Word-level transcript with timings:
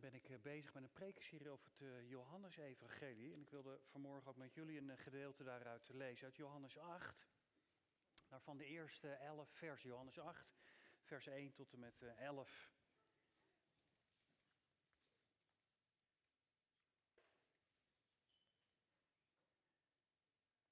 ben 0.00 0.14
ik 0.14 0.28
eh, 0.28 0.38
bezig 0.38 0.74
met 0.74 0.82
een 0.82 0.92
prekenserie 0.92 1.50
over 1.50 1.66
het 1.70 1.80
uh, 1.80 2.08
Johannesevangelie. 2.08 3.32
En 3.32 3.40
ik 3.40 3.50
wilde 3.50 3.80
vanmorgen 3.84 4.30
ook 4.30 4.36
met 4.36 4.54
jullie 4.54 4.78
een 4.78 4.88
uh, 4.88 4.96
gedeelte 4.96 5.44
daaruit 5.44 5.88
lezen 5.88 6.24
uit 6.24 6.36
Johannes 6.36 6.78
8. 6.78 7.28
Daarvan 8.28 8.56
de 8.56 8.64
eerste 8.64 9.08
11 9.08 9.50
vers, 9.50 9.82
Johannes 9.82 10.18
8, 10.18 10.46
vers 11.02 11.26
1 11.26 11.52
tot 11.52 11.72
en 11.72 11.78
met 11.78 12.02
11. 12.16 12.72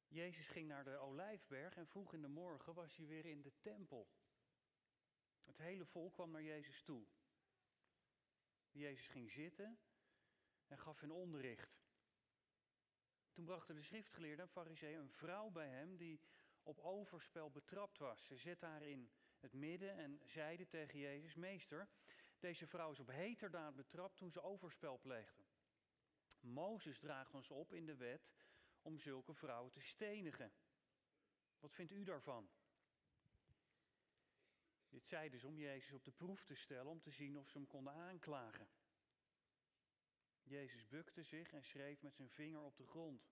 Jezus 0.09 0.48
ging 0.48 0.68
naar 0.68 0.84
de 0.84 0.96
Olijfberg 0.96 1.77
en 1.77 1.87
vroeg 1.87 2.12
in 2.12 2.23
de 2.23 2.29
morgen 2.29 2.74
was 2.74 2.96
hij 2.96 3.07
weer 3.07 3.27
in 3.27 3.43
de 3.43 3.52
tempel. 3.60 4.09
Het 5.45 5.59
hele 5.59 5.87
volk 5.87 6.12
kwam 6.12 6.30
naar 6.30 6.43
Jezus 6.43 6.82
toe. 6.82 7.07
Jezus 8.72 9.06
ging 9.06 9.30
zitten 9.30 9.78
en 10.66 10.78
gaf 10.78 11.00
hun 11.00 11.10
onderricht. 11.10 11.80
Toen 13.32 13.45
brachten 13.45 13.74
de 13.74 13.82
schriftgeleerden 13.82 14.45
en 14.45 14.50
fariseeën 14.50 14.98
een 14.98 15.10
vrouw 15.10 15.50
bij 15.50 15.68
hem 15.68 15.96
die 15.96 16.20
op 16.62 16.78
overspel 16.78 17.50
betrapt 17.50 17.98
was. 17.98 18.24
Ze 18.24 18.36
zette 18.36 18.66
haar 18.66 18.82
in 18.82 19.10
het 19.38 19.52
midden 19.52 19.96
en 19.96 20.20
zeiden 20.24 20.68
tegen 20.68 20.98
Jezus, 20.98 21.34
meester, 21.34 21.88
deze 22.38 22.66
vrouw 22.66 22.90
is 22.90 23.01
op 23.01 23.09
heterdaad 23.09 23.74
betrapt 23.74 24.16
toen 24.16 24.30
ze 24.30 24.42
overspel 24.42 24.98
pleegde. 24.98 25.42
Mozes 26.40 26.98
draagt 26.98 27.34
ons 27.34 27.51
op 27.51 27.73
in 27.73 27.86
de 27.86 27.96
wet 27.96 28.30
om 28.82 28.98
zulke 28.98 29.34
vrouwen 29.34 29.73
te 29.73 29.80
stenigen. 29.80 30.52
Wat 31.60 31.74
vindt 31.74 31.92
u 31.92 32.04
daarvan? 32.04 32.51
Dit 34.93 35.07
zeiden 35.07 35.38
ze 35.40 35.46
om 35.46 35.59
Jezus 35.59 35.93
op 35.93 36.04
de 36.04 36.10
proef 36.10 36.45
te 36.45 36.54
stellen, 36.54 36.90
om 36.90 37.01
te 37.01 37.10
zien 37.10 37.38
of 37.38 37.48
ze 37.48 37.59
hem 37.59 37.66
konden 37.66 37.93
aanklagen. 37.93 38.68
Jezus 40.43 40.88
bukte 40.88 41.23
zich 41.23 41.52
en 41.52 41.65
schreef 41.65 42.02
met 42.02 42.15
zijn 42.15 42.30
vinger 42.30 42.60
op 42.60 42.76
de 42.76 42.87
grond. 42.87 43.30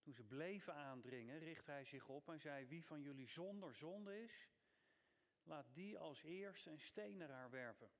Toen 0.00 0.14
ze 0.14 0.24
bleven 0.24 0.74
aandringen, 0.74 1.38
richtte 1.38 1.70
hij 1.70 1.84
zich 1.84 2.08
op 2.08 2.28
en 2.28 2.40
zei: 2.40 2.66
Wie 2.66 2.84
van 2.84 3.02
jullie 3.02 3.28
zonder 3.28 3.74
zonde 3.74 4.22
is, 4.22 4.48
laat 5.42 5.74
die 5.74 5.98
als 5.98 6.22
eerste 6.22 6.70
een 6.70 6.80
steen 6.80 7.16
naar 7.16 7.30
haar 7.30 7.50
werpen. 7.50 7.90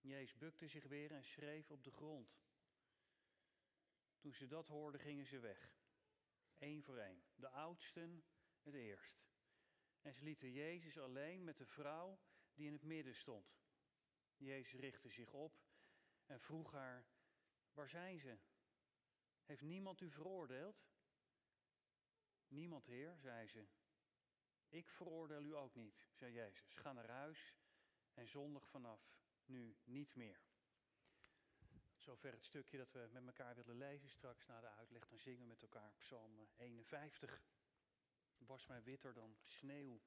Jezus 0.00 0.36
bukte 0.36 0.68
zich 0.68 0.84
weer 0.84 1.12
en 1.12 1.24
schreef 1.24 1.70
op 1.70 1.84
de 1.84 1.92
grond. 1.92 2.42
Toen 4.18 4.34
ze 4.34 4.46
dat 4.46 4.68
hoorden, 4.68 5.00
gingen 5.00 5.26
ze 5.26 5.38
weg. 5.38 5.74
Eén 6.58 6.82
voor 6.82 6.98
één. 6.98 7.22
De 7.34 7.48
oudsten 7.48 8.24
het 8.62 8.74
eerst. 8.74 9.24
En 10.04 10.14
ze 10.14 10.22
lieten 10.22 10.52
Jezus 10.52 10.98
alleen 10.98 11.44
met 11.44 11.58
de 11.58 11.66
vrouw 11.66 12.18
die 12.54 12.66
in 12.66 12.72
het 12.72 12.82
midden 12.82 13.14
stond. 13.14 13.56
Jezus 14.36 14.80
richtte 14.80 15.08
zich 15.08 15.32
op 15.32 15.58
en 16.26 16.40
vroeg 16.40 16.72
haar: 16.72 17.06
Waar 17.72 17.88
zijn 17.88 18.18
ze? 18.18 18.38
Heeft 19.44 19.62
niemand 19.62 20.00
u 20.00 20.10
veroordeeld? 20.10 20.84
Niemand, 22.48 22.86
Heer, 22.86 23.16
zei 23.18 23.48
ze. 23.48 23.66
Ik 24.68 24.90
veroordeel 24.90 25.42
u 25.44 25.54
ook 25.54 25.74
niet, 25.74 26.08
zei 26.12 26.32
Jezus. 26.32 26.74
Ga 26.74 26.92
naar 26.92 27.10
huis 27.10 27.54
en 28.14 28.28
zondig 28.28 28.68
vanaf 28.68 29.14
nu 29.44 29.76
niet 29.84 30.14
meer. 30.14 30.40
Zover 31.96 32.32
het 32.32 32.44
stukje 32.44 32.76
dat 32.78 32.92
we 32.92 33.08
met 33.12 33.26
elkaar 33.26 33.54
willen 33.54 33.76
lezen. 33.76 34.08
Straks 34.08 34.46
na 34.46 34.60
de 34.60 34.70
uitleg 34.70 35.08
dan 35.08 35.18
zingen 35.18 35.40
we 35.40 35.46
met 35.46 35.62
elkaar 35.62 35.92
Psalm 35.92 36.48
51. 36.56 37.42
Was 38.38 38.66
mij 38.66 38.82
witter 38.82 39.14
dan 39.14 39.36
sneeuw. 39.42 40.00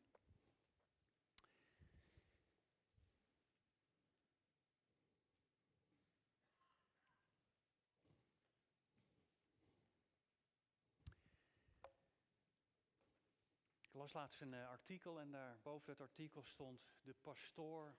Ik 13.82 13.94
las 13.94 14.14
laatst 14.14 14.42
een 14.42 14.54
uh, 14.54 14.70
artikel 14.70 15.20
en 15.20 15.32
daar 15.32 15.60
boven 15.62 15.92
het 15.92 16.02
artikel 16.02 16.44
stond: 16.44 16.82
De 17.02 17.14
pastoor 17.14 17.96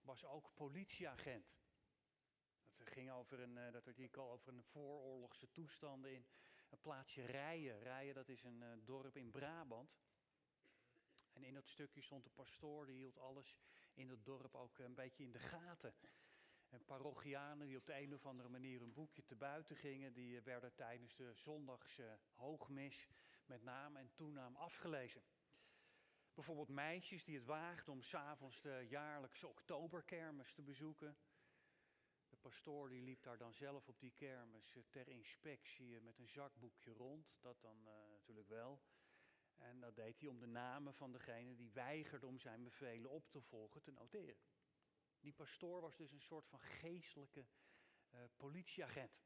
was 0.00 0.24
ook 0.24 0.54
politieagent. 0.54 1.56
Het 2.76 2.88
ging 2.88 3.10
over 3.10 3.40
een, 3.40 3.56
uh, 3.56 3.72
dat 3.72 3.86
artikel 3.86 4.30
over 4.30 4.52
een 4.52 4.64
vooroorlogse 4.64 5.50
toestanden 5.50 6.12
in 6.12 6.26
een 6.68 6.80
plaatsje 6.80 7.24
Rijen. 7.24 7.82
Rijen, 7.82 8.14
dat 8.14 8.28
is 8.28 8.42
een 8.42 8.60
uh, 8.62 8.68
dorp 8.84 9.16
in 9.16 9.30
Brabant. 9.30 9.90
En 11.32 11.44
in 11.44 11.54
dat 11.54 11.68
stukje 11.68 12.02
stond 12.02 12.24
de 12.24 12.30
pastoor, 12.30 12.86
die 12.86 12.96
hield 12.96 13.18
alles 13.18 13.58
in 13.94 14.08
het 14.08 14.24
dorp 14.24 14.54
ook 14.54 14.78
een 14.78 14.94
beetje 14.94 15.24
in 15.24 15.32
de 15.32 15.38
gaten. 15.38 15.94
En 16.68 16.84
parochianen 16.84 17.66
die 17.66 17.76
op 17.76 17.86
de 17.86 18.00
een 18.00 18.14
of 18.14 18.26
andere 18.26 18.48
manier 18.48 18.82
een 18.82 18.92
boekje 18.92 19.24
te 19.24 19.34
buiten 19.34 19.76
gingen, 19.76 20.12
die 20.12 20.40
werden 20.40 20.74
tijdens 20.74 21.16
de 21.16 21.34
zondagse 21.34 22.18
hoogmis 22.34 23.10
met 23.46 23.62
naam 23.62 23.96
en 23.96 24.10
toenaam 24.14 24.56
afgelezen. 24.56 25.22
Bijvoorbeeld 26.34 26.68
meisjes 26.68 27.24
die 27.24 27.36
het 27.36 27.44
waagden 27.44 27.92
om 27.92 28.02
s'avonds 28.02 28.60
de 28.60 28.86
jaarlijkse 28.88 29.48
oktoberkermis 29.48 30.52
te 30.52 30.62
bezoeken. 30.62 31.16
Pastoor 32.46 32.88
die 32.88 33.02
liep 33.02 33.22
daar 33.22 33.38
dan 33.38 33.54
zelf 33.54 33.88
op 33.88 34.00
die 34.00 34.12
kermis 34.12 34.78
ter 34.90 35.08
inspectie 35.08 36.00
met 36.00 36.18
een 36.18 36.28
zakboekje 36.28 36.90
rond, 36.90 37.36
dat 37.40 37.60
dan 37.60 37.78
uh, 37.86 38.08
natuurlijk 38.10 38.48
wel. 38.48 38.80
En 39.56 39.80
dat 39.80 39.96
deed 39.96 40.20
hij 40.20 40.28
om 40.28 40.38
de 40.38 40.46
namen 40.46 40.94
van 40.94 41.12
degene 41.12 41.54
die 41.54 41.70
weigerde 41.70 42.26
om 42.26 42.38
zijn 42.38 42.62
bevelen 42.62 43.10
op 43.10 43.30
te 43.30 43.42
volgen 43.42 43.82
te 43.82 43.90
noteren. 43.90 44.44
Die 45.20 45.32
pastoor 45.32 45.80
was 45.80 45.96
dus 45.96 46.12
een 46.12 46.20
soort 46.20 46.46
van 46.46 46.60
geestelijke 46.60 47.46
politieagent. 48.36 49.24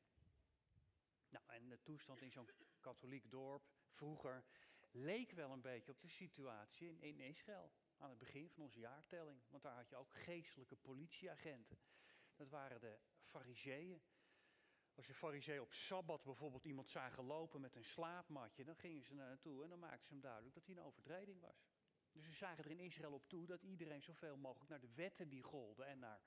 Nou, 1.28 1.44
en 1.46 1.68
de 1.68 1.82
toestand 1.82 2.20
in 2.20 2.32
zo'n 2.32 2.50
katholiek 2.80 3.30
dorp 3.30 3.64
vroeger 3.88 4.44
leek 4.90 5.32
wel 5.32 5.50
een 5.50 5.60
beetje 5.60 5.92
op 5.92 6.00
de 6.00 6.08
situatie 6.08 6.88
in, 6.88 7.00
in 7.00 7.20
Israël. 7.20 7.72
Aan 7.96 8.10
het 8.10 8.18
begin 8.18 8.50
van 8.50 8.62
onze 8.62 8.80
jaartelling. 8.80 9.42
Want 9.48 9.62
daar 9.62 9.76
had 9.76 9.88
je 9.88 9.96
ook 9.96 10.12
geestelijke 10.12 10.76
politieagenten. 10.76 11.78
Dat 12.40 12.48
waren 12.48 12.80
de 12.80 12.98
fariseeën. 13.22 14.02
Als 14.94 15.06
je 15.06 15.14
farisee 15.14 15.62
op 15.62 15.72
Sabbat 15.72 16.24
bijvoorbeeld 16.24 16.64
iemand 16.64 16.88
zagen 16.88 17.24
lopen 17.24 17.60
met 17.60 17.74
een 17.74 17.84
slaapmatje, 17.84 18.64
dan 18.64 18.76
gingen 18.76 19.04
ze 19.04 19.14
naar 19.14 19.28
naartoe 19.28 19.62
en 19.62 19.68
dan 19.68 19.78
maakten 19.78 20.06
ze 20.06 20.12
hem 20.12 20.22
duidelijk 20.22 20.54
dat 20.54 20.66
hij 20.66 20.74
een 20.74 20.82
overtreding 20.82 21.40
was. 21.40 21.68
Dus 22.12 22.24
ze 22.24 22.32
zagen 22.32 22.64
er 22.64 22.70
in 22.70 22.78
Israël 22.78 23.12
op 23.12 23.28
toe 23.28 23.46
dat 23.46 23.62
iedereen 23.62 24.02
zoveel 24.02 24.36
mogelijk 24.36 24.70
naar 24.70 24.80
de 24.80 24.94
wetten 24.94 25.28
die 25.28 25.42
golden 25.42 25.86
en 25.86 25.98
naar 25.98 26.20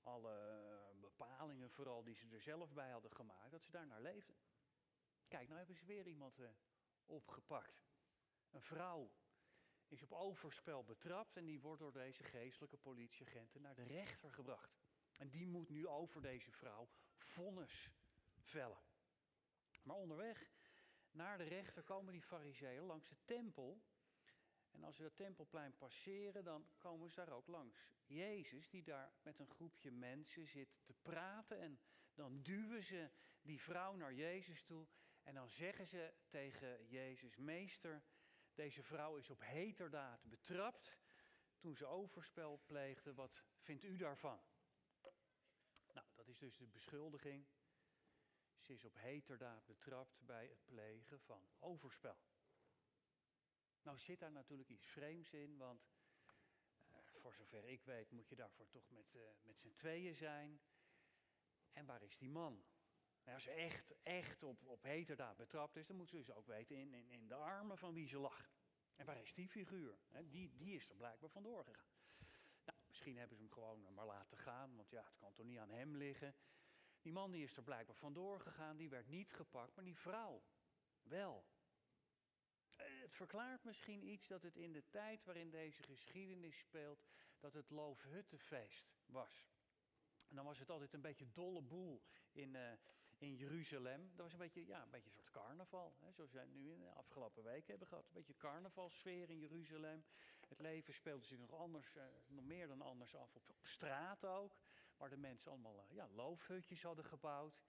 alle 0.00 0.94
bepalingen, 1.00 1.70
vooral 1.70 2.02
die 2.02 2.14
ze 2.14 2.28
er 2.28 2.40
zelf 2.40 2.72
bij 2.72 2.90
hadden 2.90 3.12
gemaakt, 3.12 3.50
dat 3.50 3.62
ze 3.62 3.70
daar 3.70 3.86
naar 3.86 4.00
leefden. 4.00 4.36
Kijk, 5.28 5.46
nou 5.46 5.58
hebben 5.58 5.76
ze 5.76 5.84
weer 5.84 6.06
iemand 6.06 6.38
uh, 6.38 6.48
opgepakt. 7.06 7.84
Een 8.50 8.62
vrouw 8.62 9.12
is 9.88 10.02
op 10.02 10.12
overspel 10.12 10.84
betrapt 10.84 11.36
en 11.36 11.44
die 11.44 11.60
wordt 11.60 11.80
door 11.80 11.92
deze 11.92 12.24
geestelijke 12.24 12.76
politieagenten 12.76 13.62
naar 13.62 13.74
de 13.74 13.84
rechter 13.84 14.32
gebracht. 14.32 14.81
En 15.22 15.30
die 15.30 15.46
moet 15.46 15.68
nu 15.68 15.86
over 15.86 16.22
deze 16.22 16.50
vrouw 16.50 16.88
vonnis 17.16 17.90
vellen. 18.40 18.82
Maar 19.82 19.96
onderweg 19.96 20.50
naar 21.10 21.38
de 21.38 21.44
rechter 21.44 21.82
komen 21.82 22.12
die 22.12 22.22
fariseeën 22.22 22.82
langs 22.82 23.08
de 23.08 23.16
tempel. 23.24 23.82
En 24.70 24.84
als 24.84 24.96
ze 24.96 25.02
dat 25.02 25.16
tempelplein 25.16 25.76
passeren, 25.76 26.44
dan 26.44 26.66
komen 26.78 27.10
ze 27.10 27.16
daar 27.16 27.32
ook 27.32 27.46
langs. 27.46 27.88
Jezus, 28.06 28.68
die 28.68 28.82
daar 28.82 29.12
met 29.22 29.38
een 29.38 29.48
groepje 29.48 29.90
mensen 29.90 30.46
zit 30.46 30.68
te 30.84 30.94
praten. 31.02 31.60
En 31.60 31.80
dan 32.14 32.42
duwen 32.42 32.82
ze 32.82 33.10
die 33.42 33.60
vrouw 33.60 33.94
naar 33.94 34.14
Jezus 34.14 34.62
toe. 34.62 34.86
En 35.22 35.34
dan 35.34 35.48
zeggen 35.48 35.86
ze 35.86 36.14
tegen 36.28 36.86
Jezus: 36.88 37.36
Meester, 37.36 38.02
deze 38.54 38.82
vrouw 38.82 39.16
is 39.16 39.30
op 39.30 39.40
heterdaad 39.40 40.24
betrapt. 40.24 40.98
Toen 41.58 41.76
ze 41.76 41.86
overspel 41.86 42.62
pleegde, 42.66 43.14
wat 43.14 43.42
vindt 43.58 43.84
u 43.84 43.96
daarvan? 43.96 44.40
Dus 46.42 46.56
de 46.56 46.66
beschuldiging. 46.66 47.46
Ze 48.58 48.72
is 48.72 48.84
op 48.84 48.94
heterdaad 48.94 49.66
betrapt 49.66 50.24
bij 50.26 50.46
het 50.46 50.64
plegen 50.64 51.20
van 51.20 51.48
overspel. 51.58 52.16
Nou 53.82 53.98
zit 53.98 54.18
daar 54.18 54.32
natuurlijk 54.32 54.68
iets 54.68 54.86
vreemds 54.86 55.32
in, 55.32 55.56
want 55.56 55.90
uh, 56.90 56.96
voor 57.20 57.34
zover 57.34 57.64
ik 57.64 57.84
weet 57.84 58.10
moet 58.10 58.28
je 58.28 58.34
daarvoor 58.34 58.68
toch 58.68 58.90
met, 58.90 59.14
uh, 59.14 59.22
met 59.42 59.58
z'n 59.58 59.74
tweeën 59.74 60.14
zijn. 60.14 60.60
En 61.72 61.86
waar 61.86 62.02
is 62.02 62.18
die 62.18 62.30
man? 62.30 62.64
Nou, 63.24 63.34
als 63.34 63.44
ze 63.44 63.50
echt, 63.50 63.94
echt 64.02 64.42
op, 64.42 64.64
op 64.64 64.82
heterdaad 64.82 65.36
betrapt 65.36 65.76
is, 65.76 65.86
dan 65.86 65.96
moeten 65.96 66.16
ze 66.16 66.24
dus 66.24 66.34
ook 66.34 66.46
weten 66.46 66.76
in, 66.76 66.94
in, 66.94 67.10
in 67.10 67.28
de 67.28 67.34
armen 67.34 67.78
van 67.78 67.94
wie 67.94 68.08
ze 68.08 68.18
lag. 68.18 68.50
En 68.96 69.06
waar 69.06 69.22
is 69.22 69.34
die 69.34 69.48
figuur? 69.48 69.98
die, 70.28 70.56
die 70.56 70.74
is 70.74 70.88
er 70.88 70.96
blijkbaar 70.96 71.30
vandoor 71.30 71.64
gegaan. 71.64 71.92
Nou, 72.64 72.78
misschien 72.86 73.16
hebben 73.18 73.36
ze 73.36 73.42
hem 73.42 73.52
gewoon 73.52 73.94
maar 73.94 74.06
laten 74.06 74.21
want 74.82 75.04
ja, 75.04 75.10
het 75.10 75.18
kan 75.18 75.34
toch 75.34 75.46
niet 75.46 75.58
aan 75.58 75.70
hem 75.70 75.96
liggen. 75.96 76.34
Die 77.00 77.12
man 77.12 77.30
die 77.30 77.42
is 77.42 77.56
er 77.56 77.62
blijkbaar 77.62 77.96
vandoor 77.96 78.40
gegaan, 78.40 78.76
die 78.76 78.90
werd 78.90 79.08
niet 79.08 79.32
gepakt, 79.32 79.74
maar 79.74 79.84
die 79.84 79.96
vrouw 79.96 80.42
wel. 81.02 81.44
Eh, 82.76 83.00
het 83.00 83.14
verklaart 83.14 83.64
misschien 83.64 84.08
iets 84.08 84.26
dat 84.26 84.42
het 84.42 84.56
in 84.56 84.72
de 84.72 84.88
tijd 84.88 85.24
waarin 85.24 85.50
deze 85.50 85.82
geschiedenis 85.82 86.58
speelt, 86.58 87.04
dat 87.38 87.52
het 87.52 87.70
Loofhuttenfeest 87.70 88.92
was. 89.06 89.50
En 90.28 90.36
dan 90.36 90.44
was 90.44 90.58
het 90.58 90.70
altijd 90.70 90.92
een 90.92 91.00
beetje 91.00 91.32
dolle 91.32 91.62
boel 91.62 92.02
in, 92.32 92.54
uh, 92.54 92.72
in 93.18 93.34
Jeruzalem. 93.34 94.10
Dat 94.14 94.24
was 94.24 94.32
een 94.32 94.38
beetje, 94.38 94.66
ja, 94.66 94.82
een 94.82 94.90
beetje 94.90 95.08
een 95.08 95.14
soort 95.14 95.30
carnaval. 95.30 95.96
Hè, 96.00 96.12
zoals 96.12 96.32
wij 96.32 96.44
nu 96.44 96.72
in 96.72 96.80
de 96.80 96.90
afgelopen 96.90 97.42
weken 97.42 97.70
hebben 97.70 97.88
gehad. 97.88 98.06
Een 98.06 98.14
beetje 98.14 98.36
carnavalsfeer 98.36 99.30
in 99.30 99.38
Jeruzalem. 99.38 100.04
Het 100.48 100.60
leven 100.60 100.94
speelde 100.94 101.24
zich 101.24 101.38
nog 101.38 101.52
anders, 101.52 101.94
uh, 101.94 102.02
nog 102.26 102.44
meer 102.44 102.68
dan 102.68 102.82
anders 102.82 103.14
af 103.14 103.34
op, 103.34 103.48
op 103.48 103.66
straat 103.66 104.24
ook. 104.24 104.56
Waar 104.96 105.08
de 105.08 105.16
mensen 105.16 105.50
allemaal 105.50 105.78
uh, 105.78 105.94
ja, 105.94 106.08
loofhutjes 106.08 106.82
hadden 106.82 107.04
gebouwd. 107.04 107.62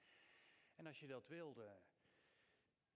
En 0.76 0.88
als 0.88 1.00
je 1.00 1.08
dat 1.08 1.28
wilde, 1.28 1.82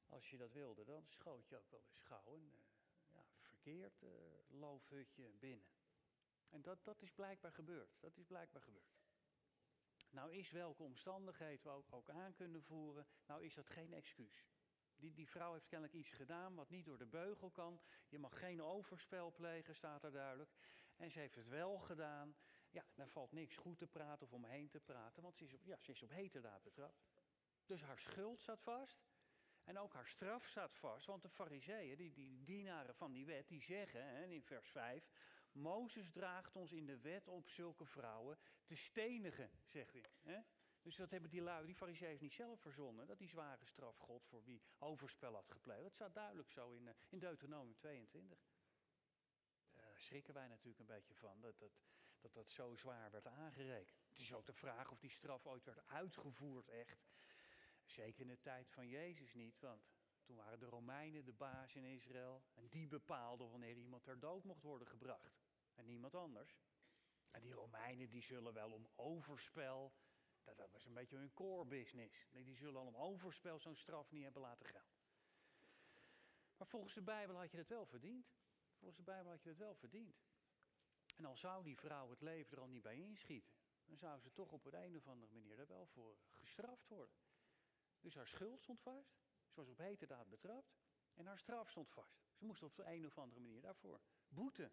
als 0.05 0.29
je 0.29 0.37
dat 0.37 0.51
wilde, 0.51 0.83
dan 0.83 1.07
schoot 1.07 1.47
je 1.47 1.57
ook 1.57 1.69
wel 1.69 1.83
eens 1.87 1.99
gauw 1.99 2.33
een 2.33 2.51
ja, 3.07 3.25
verkeerd 3.41 4.05
loofhutje 4.47 5.33
binnen. 5.39 5.67
En 6.49 6.61
dat, 6.61 6.83
dat 6.83 7.01
is 7.01 7.11
blijkbaar 7.11 7.51
gebeurd. 7.51 7.97
Dat 7.99 8.17
is 8.17 8.25
blijkbaar 8.25 8.61
gebeurd. 8.61 8.97
Nou 10.09 10.33
is 10.33 10.51
welke 10.51 10.83
omstandigheid 10.83 11.63
we 11.63 11.69
ook, 11.69 11.93
ook 11.93 12.09
aan 12.09 12.33
kunnen 12.33 12.63
voeren, 12.63 13.07
nou 13.25 13.43
is 13.43 13.53
dat 13.53 13.69
geen 13.69 13.93
excuus. 13.93 14.45
Die, 14.95 15.13
die 15.13 15.29
vrouw 15.29 15.53
heeft 15.53 15.67
kennelijk 15.67 15.97
iets 15.97 16.11
gedaan 16.11 16.55
wat 16.55 16.69
niet 16.69 16.85
door 16.85 16.97
de 16.97 17.05
beugel 17.05 17.49
kan. 17.49 17.81
Je 18.09 18.19
mag 18.19 18.39
geen 18.39 18.61
overspel 18.61 19.31
plegen, 19.31 19.75
staat 19.75 20.03
er 20.03 20.11
duidelijk. 20.11 20.51
En 20.95 21.11
ze 21.11 21.19
heeft 21.19 21.35
het 21.35 21.47
wel 21.47 21.77
gedaan. 21.77 22.35
Ja, 22.69 22.85
daar 22.95 23.09
valt 23.09 23.31
niks 23.31 23.55
goed 23.55 23.77
te 23.77 23.87
praten 23.87 24.25
of 24.25 24.33
omheen 24.33 24.69
te 24.69 24.79
praten, 24.79 25.23
want 25.23 25.37
ze 25.37 25.43
is 25.43 25.53
op, 25.53 25.63
ja, 25.63 25.77
ze 25.81 25.91
is 25.91 26.03
op 26.03 26.09
heterdaad 26.09 26.63
betrapt. 26.63 27.05
Dus 27.65 27.81
haar 27.81 27.99
schuld 27.99 28.39
staat 28.39 28.61
vast. 28.61 29.05
En 29.63 29.77
ook 29.77 29.93
haar 29.93 30.07
straf 30.07 30.45
staat 30.45 30.75
vast, 30.75 31.05
want 31.05 31.21
de 31.21 31.29
fariseeën, 31.29 31.97
die, 31.97 32.13
die 32.13 32.43
dienaren 32.43 32.95
van 32.95 33.11
die 33.11 33.25
wet, 33.25 33.47
die 33.47 33.61
zeggen 33.61 34.03
hè, 34.03 34.25
in 34.25 34.43
vers 34.43 34.69
5... 34.69 35.09
Mozes 35.51 36.11
draagt 36.11 36.55
ons 36.55 36.71
in 36.71 36.85
de 36.85 36.99
wet 36.99 37.27
op 37.27 37.49
zulke 37.49 37.85
vrouwen 37.85 38.37
te 38.63 38.75
stenigen, 38.75 39.51
zegt 39.65 39.93
hij. 39.93 40.05
Hè? 40.21 40.39
Dus 40.81 40.95
dat 40.95 41.11
hebben 41.11 41.29
die 41.29 41.41
lui, 41.41 41.65
die 41.65 41.75
fariseeën 41.75 42.17
niet 42.21 42.33
zelf 42.33 42.59
verzonnen, 42.59 43.07
dat 43.07 43.17
die 43.17 43.27
zware 43.27 43.65
straf 43.65 43.97
God 43.97 44.25
voor 44.25 44.43
wie 44.43 44.61
overspel 44.77 45.33
had 45.33 45.51
gepleegd. 45.51 45.83
Dat 45.83 45.93
staat 45.93 46.13
duidelijk 46.13 46.51
zo 46.51 46.71
in, 46.71 46.85
uh, 46.85 46.93
in 47.09 47.19
Deuteronomium 47.19 47.75
22. 47.75 48.39
Daar 49.73 49.99
schrikken 49.99 50.33
wij 50.33 50.47
natuurlijk 50.47 50.79
een 50.79 50.85
beetje 50.85 51.15
van, 51.15 51.41
dat 51.41 51.59
dat, 51.59 51.71
dat 52.21 52.33
dat 52.33 52.51
zo 52.51 52.75
zwaar 52.75 53.11
werd 53.11 53.27
aangerekend. 53.27 54.07
Het 54.09 54.19
is 54.19 54.33
ook 54.33 54.45
de 54.45 54.53
vraag 54.53 54.91
of 54.91 54.99
die 54.99 55.09
straf 55.09 55.45
ooit 55.45 55.63
werd 55.63 55.87
uitgevoerd 55.87 56.69
echt. 56.69 57.05
Zeker 57.83 58.21
in 58.21 58.27
de 58.27 58.39
tijd 58.39 58.69
van 58.71 58.87
Jezus 58.87 59.33
niet, 59.33 59.59
want 59.59 59.87
toen 60.27 60.35
waren 60.35 60.59
de 60.59 60.65
Romeinen 60.65 61.25
de 61.25 61.33
baas 61.33 61.75
in 61.75 61.83
Israël. 61.83 62.43
En 62.53 62.67
die 62.67 62.87
bepaalden 62.87 63.49
wanneer 63.49 63.75
iemand 63.75 64.03
ter 64.03 64.19
dood 64.19 64.43
mocht 64.43 64.61
worden 64.61 64.87
gebracht. 64.87 65.39
En 65.73 65.85
niemand 65.85 66.15
anders. 66.15 66.59
En 67.31 67.41
die 67.41 67.53
Romeinen 67.53 68.09
die 68.09 68.21
zullen 68.21 68.53
wel 68.53 68.71
om 68.71 68.89
overspel. 68.95 69.93
Dat, 70.43 70.57
dat 70.57 70.71
was 70.71 70.85
een 70.85 70.93
beetje 70.93 71.17
hun 71.17 71.33
core 71.33 71.65
business. 71.65 72.27
Die 72.31 72.55
zullen 72.55 72.81
al 72.81 72.87
om 72.87 72.95
overspel 72.95 73.59
zo'n 73.59 73.75
straf 73.75 74.11
niet 74.11 74.23
hebben 74.23 74.41
laten 74.41 74.65
gaan. 74.65 74.91
Maar 76.57 76.67
volgens 76.67 76.93
de 76.93 77.01
Bijbel 77.01 77.35
had 77.35 77.51
je 77.51 77.57
het 77.57 77.67
wel 77.67 77.85
verdiend. 77.85 78.27
Volgens 78.73 78.97
de 78.97 79.03
Bijbel 79.03 79.31
had 79.31 79.43
je 79.43 79.49
het 79.49 79.57
wel 79.57 79.75
verdiend. 79.75 80.15
En 81.17 81.25
al 81.25 81.37
zou 81.37 81.63
die 81.63 81.77
vrouw 81.77 82.09
het 82.09 82.21
leven 82.21 82.57
er 82.57 82.63
al 82.63 82.67
niet 82.67 82.81
bij 82.81 82.97
inschieten, 82.97 83.53
dan 83.85 83.97
zou 83.97 84.19
ze 84.19 84.31
toch 84.31 84.51
op 84.51 84.65
een, 84.65 84.83
een 84.83 84.97
of 84.97 85.07
andere 85.07 85.33
manier 85.33 85.59
er 85.59 85.67
wel 85.67 85.85
voor 85.85 86.17
gestraft 86.29 86.87
worden. 86.87 87.15
Dus 87.99 88.15
haar 88.15 88.27
schuld 88.27 88.61
stond 88.61 88.79
vast. 88.79 89.17
Ze 89.47 89.55
was 89.55 89.69
op 89.69 89.77
heterdaad 89.77 90.29
betrapt. 90.29 90.75
En 91.13 91.25
haar 91.25 91.39
straf 91.39 91.69
stond 91.69 91.89
vast. 91.89 92.19
Ze 92.33 92.45
moest 92.45 92.63
op 92.63 92.75
de 92.75 92.85
een 92.85 93.05
of 93.05 93.17
andere 93.17 93.39
manier 93.39 93.61
daarvoor 93.61 94.01
boeten. 94.27 94.71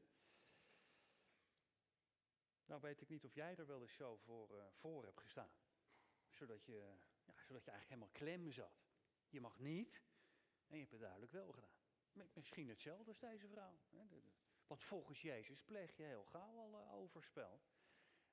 Nou 2.65 2.81
weet 2.81 3.01
ik 3.01 3.09
niet 3.09 3.25
of 3.25 3.35
jij 3.35 3.57
er 3.57 3.67
wel 3.67 3.81
eens 3.81 3.95
zo 3.95 4.17
voor, 4.17 4.57
uh, 4.57 4.65
voor 4.71 5.05
hebt 5.05 5.21
gestaan. 5.21 5.53
Zodat 6.31 6.65
je, 6.65 6.97
ja, 7.25 7.43
zodat 7.43 7.65
je 7.65 7.71
eigenlijk 7.71 7.89
helemaal 7.89 8.09
klem 8.09 8.51
zat. 8.51 8.85
Je 9.29 9.41
mag 9.41 9.59
niet 9.59 10.03
en 10.67 10.75
je 10.75 10.81
hebt 10.81 10.91
het 10.91 11.01
duidelijk 11.01 11.33
wel 11.33 11.53
gedaan. 11.53 11.79
Misschien 12.33 12.69
hetzelfde 12.69 13.09
als 13.09 13.19
deze 13.19 13.49
vrouw. 13.49 13.79
Hè? 13.91 14.07
De, 14.07 14.23
want 14.67 14.85
volgens 14.85 15.21
Jezus 15.23 15.63
pleeg 15.63 15.97
je 15.97 16.03
heel 16.03 16.25
gauw 16.25 16.59
al 16.59 16.81
uh, 16.81 16.93
overspel. 16.93 17.63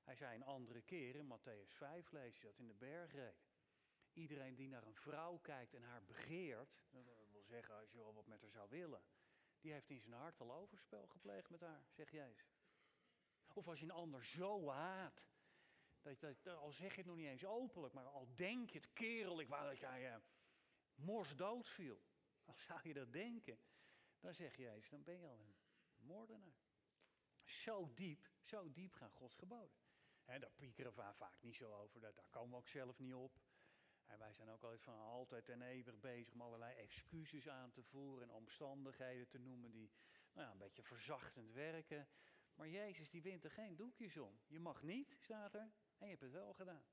Hij 0.02 0.16
zei 0.16 0.34
een 0.34 0.44
andere 0.44 0.82
keer 0.82 1.14
in 1.14 1.38
Matthäus 1.38 1.72
5, 1.76 2.10
lees 2.10 2.36
je 2.36 2.42
dat 2.42 2.58
in 2.58 2.66
de 2.66 2.74
bergreden. 2.74 3.34
Iedereen 4.12 4.54
die 4.54 4.68
naar 4.68 4.86
een 4.86 4.94
vrouw 4.94 5.38
kijkt 5.38 5.74
en 5.74 5.82
haar 5.82 6.04
begeert, 6.04 6.84
dat 6.90 7.30
wil 7.30 7.44
zeggen 7.44 7.74
als 7.74 7.90
je 7.90 7.96
wel 7.96 8.14
wat 8.14 8.26
met 8.26 8.40
haar 8.40 8.50
zou 8.50 8.68
willen, 8.68 9.02
die 9.60 9.72
heeft 9.72 9.90
in 9.90 10.00
zijn 10.00 10.14
hart 10.14 10.40
al 10.40 10.52
overspel 10.52 11.06
gepleegd 11.06 11.50
met 11.50 11.60
haar, 11.60 11.84
zegt 11.90 12.10
Jezus. 12.10 12.60
Of 13.52 13.68
als 13.68 13.78
je 13.78 13.84
een 13.84 13.90
ander 13.90 14.24
zo 14.24 14.68
haat, 14.68 15.22
dat, 16.02 16.20
dat, 16.20 16.56
al 16.56 16.72
zeg 16.72 16.90
je 16.90 16.96
het 16.96 17.06
nog 17.06 17.16
niet 17.16 17.26
eens 17.26 17.44
openlijk, 17.44 17.94
maar 17.94 18.06
al 18.06 18.34
denk 18.34 18.70
je 18.70 18.78
het, 18.78 18.92
kerel, 18.92 19.40
ik 19.40 19.48
wou 19.48 19.68
dat 19.68 19.78
jij 19.78 20.14
uh, 20.14 20.16
mors 20.94 21.36
dood 21.36 21.68
viel. 21.68 22.02
Al 22.44 22.54
zou 22.54 22.80
je 22.82 22.94
dat 22.94 23.12
denken, 23.12 23.58
dan 24.20 24.34
zeg 24.34 24.56
Jezus, 24.56 24.90
dan 24.90 25.02
ben 25.02 25.18
je 25.18 25.26
al 25.26 25.38
een 25.38 25.54
moordenaar. 26.02 26.56
Zo 27.44 27.92
diep, 27.94 28.30
zo 28.42 28.72
diep 28.72 28.92
gaan 28.92 29.10
Gods 29.10 29.34
geboden. 29.34 29.76
En 30.24 30.40
daar 30.40 30.50
piekeren 30.50 30.94
we 30.94 31.14
vaak 31.14 31.42
niet 31.42 31.54
zo 31.54 31.72
over, 31.72 32.00
daar 32.00 32.12
komen 32.30 32.50
we 32.50 32.56
ook 32.56 32.68
zelf 32.68 32.98
niet 32.98 33.14
op. 33.14 33.40
En 34.06 34.18
wij 34.18 34.32
zijn 34.32 34.50
ook 34.50 34.62
altijd 34.62 34.82
van 34.82 34.98
altijd 34.98 35.48
en 35.48 35.62
eeuwig 35.62 36.00
bezig 36.00 36.32
om 36.32 36.40
allerlei 36.40 36.74
excuses 36.74 37.48
aan 37.48 37.70
te 37.70 37.82
voeren 37.82 38.28
en 38.28 38.34
omstandigheden 38.34 39.28
te 39.28 39.38
noemen 39.38 39.70
die 39.70 39.90
nou 40.32 40.46
ja, 40.46 40.52
een 40.52 40.58
beetje 40.58 40.82
verzachtend 40.82 41.52
werken. 41.52 42.08
Maar 42.54 42.68
Jezus 42.68 43.10
die 43.10 43.22
wint 43.22 43.44
er 43.44 43.50
geen 43.50 43.76
doekjes 43.76 44.16
om. 44.16 44.40
Je 44.46 44.60
mag 44.60 44.82
niet, 44.82 45.16
staat 45.18 45.54
er, 45.54 45.72
en 45.98 46.06
je 46.06 46.06
hebt 46.06 46.20
het 46.20 46.32
wel 46.32 46.52
gedaan. 46.52 46.84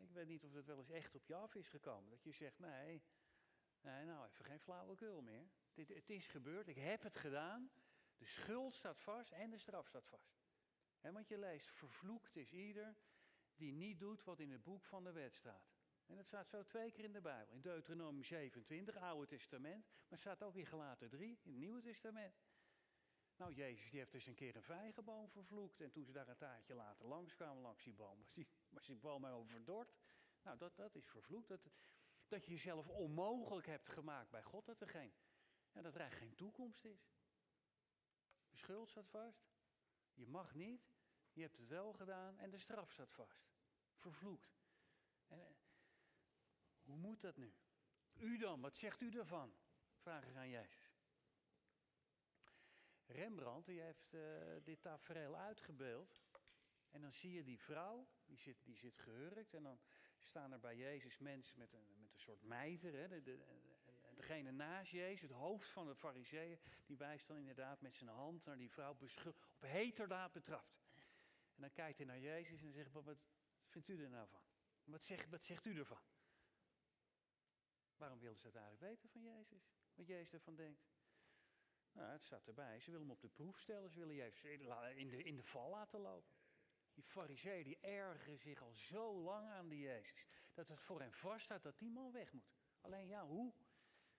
Ik 0.00 0.10
weet 0.10 0.26
niet 0.26 0.44
of 0.44 0.52
het 0.52 0.66
wel 0.66 0.78
eens 0.78 0.90
echt 0.90 1.14
op 1.14 1.26
je 1.26 1.34
af 1.34 1.54
is 1.54 1.68
gekomen. 1.68 2.10
Dat 2.10 2.22
je 2.22 2.32
zegt, 2.32 2.58
nee, 2.58 3.02
nee 3.80 4.04
nou 4.04 4.26
even 4.26 4.44
geen 4.44 4.60
flauwekul 4.60 5.22
meer. 5.22 5.50
Dit, 5.74 5.88
het 5.88 6.10
is 6.10 6.26
gebeurd, 6.26 6.68
ik 6.68 6.76
heb 6.76 7.02
het 7.02 7.16
gedaan. 7.16 7.70
De 8.22 8.28
schuld 8.28 8.74
staat 8.74 9.00
vast 9.00 9.32
en 9.32 9.50
de 9.50 9.58
straf 9.58 9.86
staat 9.86 10.06
vast. 10.06 10.40
Want 11.00 11.28
je 11.28 11.38
leest, 11.38 11.70
vervloekt 11.70 12.36
is 12.36 12.52
ieder 12.52 12.96
die 13.54 13.72
niet 13.72 13.98
doet 13.98 14.24
wat 14.24 14.40
in 14.40 14.50
het 14.50 14.62
boek 14.62 14.84
van 14.84 15.04
de 15.04 15.12
wet 15.12 15.34
staat. 15.34 15.72
En 16.06 16.16
dat 16.16 16.26
staat 16.26 16.48
zo 16.48 16.64
twee 16.64 16.90
keer 16.92 17.04
in 17.04 17.12
de 17.12 17.20
Bijbel. 17.20 17.54
In 17.54 17.60
Deuteronomie 17.60 18.24
27, 18.24 18.96
Oude 18.96 19.26
Testament. 19.26 19.84
Maar 19.84 20.06
het 20.08 20.20
staat 20.20 20.42
ook 20.42 20.56
in 20.56 20.66
Galaten 20.66 21.08
3, 21.08 21.28
in 21.28 21.50
het 21.50 21.58
Nieuwe 21.60 21.80
Testament. 21.80 22.34
Nou, 23.36 23.52
Jezus 23.52 23.90
die 23.90 23.98
heeft 23.98 24.12
dus 24.12 24.26
een 24.26 24.34
keer 24.34 24.56
een 24.56 24.62
vijgenboom 24.62 25.30
vervloekt. 25.30 25.80
En 25.80 25.90
toen 25.90 26.04
ze 26.04 26.12
daar 26.12 26.28
een 26.28 26.36
taartje 26.36 26.74
later 26.74 27.06
langs 27.06 27.34
kwamen, 27.34 27.62
langs 27.62 27.84
die 27.84 27.94
boom, 27.94 28.18
was 28.18 28.32
die, 28.32 28.48
was 28.68 28.86
die 28.86 28.96
boom 28.96 29.24
helemaal 29.24 29.46
verdord. 29.46 29.94
Nou, 30.42 30.58
dat, 30.58 30.76
dat 30.76 30.94
is 30.94 31.06
vervloekt. 31.06 31.48
Dat, 31.48 31.60
dat 32.28 32.44
je 32.44 32.52
jezelf 32.52 32.88
onmogelijk 32.88 33.66
hebt 33.66 33.88
gemaakt 33.88 34.30
bij 34.30 34.42
God, 34.42 34.66
dat 34.66 34.80
er 34.80 34.88
geen, 34.88 35.12
dat 35.72 35.94
er 35.94 36.10
geen 36.10 36.34
toekomst 36.34 36.84
is. 36.84 37.10
De 38.52 38.58
schuld 38.58 38.88
staat 38.88 39.08
vast. 39.08 39.50
Je 40.14 40.26
mag 40.26 40.54
niet. 40.54 40.90
Je 41.32 41.40
hebt 41.40 41.56
het 41.56 41.68
wel 41.68 41.92
gedaan 41.92 42.38
en 42.38 42.50
de 42.50 42.58
straf 42.58 42.92
staat 42.92 43.12
vast. 43.12 43.50
Vervloekt. 43.94 44.60
En, 45.28 45.56
hoe 46.82 46.96
moet 46.96 47.20
dat 47.20 47.36
nu? 47.36 47.54
U 48.14 48.38
dan, 48.38 48.60
wat 48.60 48.76
zegt 48.76 49.00
u 49.00 49.10
ervan? 49.10 49.54
Vragen 49.94 50.36
aan 50.36 50.48
Jezus. 50.48 50.90
Rembrandt 53.06 53.66
die 53.66 53.80
heeft 53.80 54.12
uh, 54.12 54.56
dit 54.62 54.82
tafereel 54.82 55.36
uitgebeeld. 55.36 56.20
En 56.90 57.00
dan 57.00 57.12
zie 57.12 57.32
je 57.32 57.42
die 57.42 57.60
vrouw, 57.60 58.08
die 58.24 58.38
zit, 58.38 58.64
die 58.64 58.76
zit 58.76 58.98
gehurkt. 58.98 59.54
En 59.54 59.62
dan 59.62 59.80
staan 60.18 60.52
er 60.52 60.60
bij 60.60 60.76
Jezus 60.76 61.18
mensen 61.18 61.58
met 61.58 61.72
een, 61.72 62.00
met 62.00 62.12
een 62.12 62.20
soort 62.20 62.42
mijter. 62.42 62.94
Hè, 62.94 63.08
de, 63.08 63.22
de, 63.22 63.38
degene 64.16 64.50
naast 64.50 64.90
Jezus, 64.90 65.20
het 65.20 65.30
hoofd 65.30 65.68
van 65.68 65.86
de 65.86 65.94
fariseeën, 65.94 66.58
die 66.86 66.96
wijst 66.96 67.26
dan 67.26 67.36
inderdaad 67.36 67.80
met 67.80 67.94
zijn 67.94 68.10
hand 68.10 68.44
naar 68.44 68.56
die 68.56 68.70
vrouw 68.70 68.90
op 68.90 69.60
heterdaad 69.60 70.32
betrapt. 70.32 70.80
En 71.54 71.62
dan 71.62 71.72
kijkt 71.72 71.96
hij 71.96 72.06
naar 72.06 72.18
Jezus 72.18 72.62
en 72.62 72.72
zegt, 72.72 72.92
wat, 72.92 73.16
vindt 73.66 73.88
u 73.88 74.02
er 74.02 74.10
nou 74.10 74.28
van? 74.28 74.42
Wat 74.84 75.02
zegt, 75.42 75.64
u 75.64 75.78
ervan? 75.78 76.02
Waarom 77.96 78.18
wilden 78.18 78.40
ze 78.40 78.46
het 78.46 78.56
eigenlijk 78.56 78.86
weten 78.92 79.08
van 79.10 79.22
Jezus? 79.22 79.72
Wat 79.94 80.06
Jezus 80.06 80.32
ervan 80.32 80.54
denkt? 80.54 80.84
Nou, 81.92 82.12
het 82.12 82.22
staat 82.22 82.46
erbij. 82.46 82.80
Ze 82.80 82.90
willen 82.90 83.06
hem 83.06 83.16
op 83.16 83.20
de 83.20 83.28
proef 83.28 83.58
stellen. 83.58 83.90
Ze 83.90 83.98
willen 83.98 84.14
Jezus 84.14 84.44
in 84.44 85.08
de, 85.08 85.22
in 85.22 85.36
de 85.36 85.42
val 85.42 85.70
laten 85.70 86.00
lopen. 86.00 86.34
Die 86.94 87.04
fariseeën 87.04 87.64
die 87.64 87.78
ergeren 87.80 88.38
zich 88.38 88.62
al 88.62 88.72
zo 88.72 89.22
lang 89.22 89.48
aan 89.48 89.68
die 89.68 89.80
Jezus. 89.80 90.26
Dat 90.54 90.68
het 90.68 90.80
voor 90.80 91.00
hen 91.00 91.12
vaststaat 91.12 91.62
dat 91.62 91.78
die 91.78 91.90
man 91.90 92.12
weg 92.12 92.32
moet. 92.32 92.52
Alleen 92.80 93.06
ja, 93.06 93.26
hoe? 93.26 93.52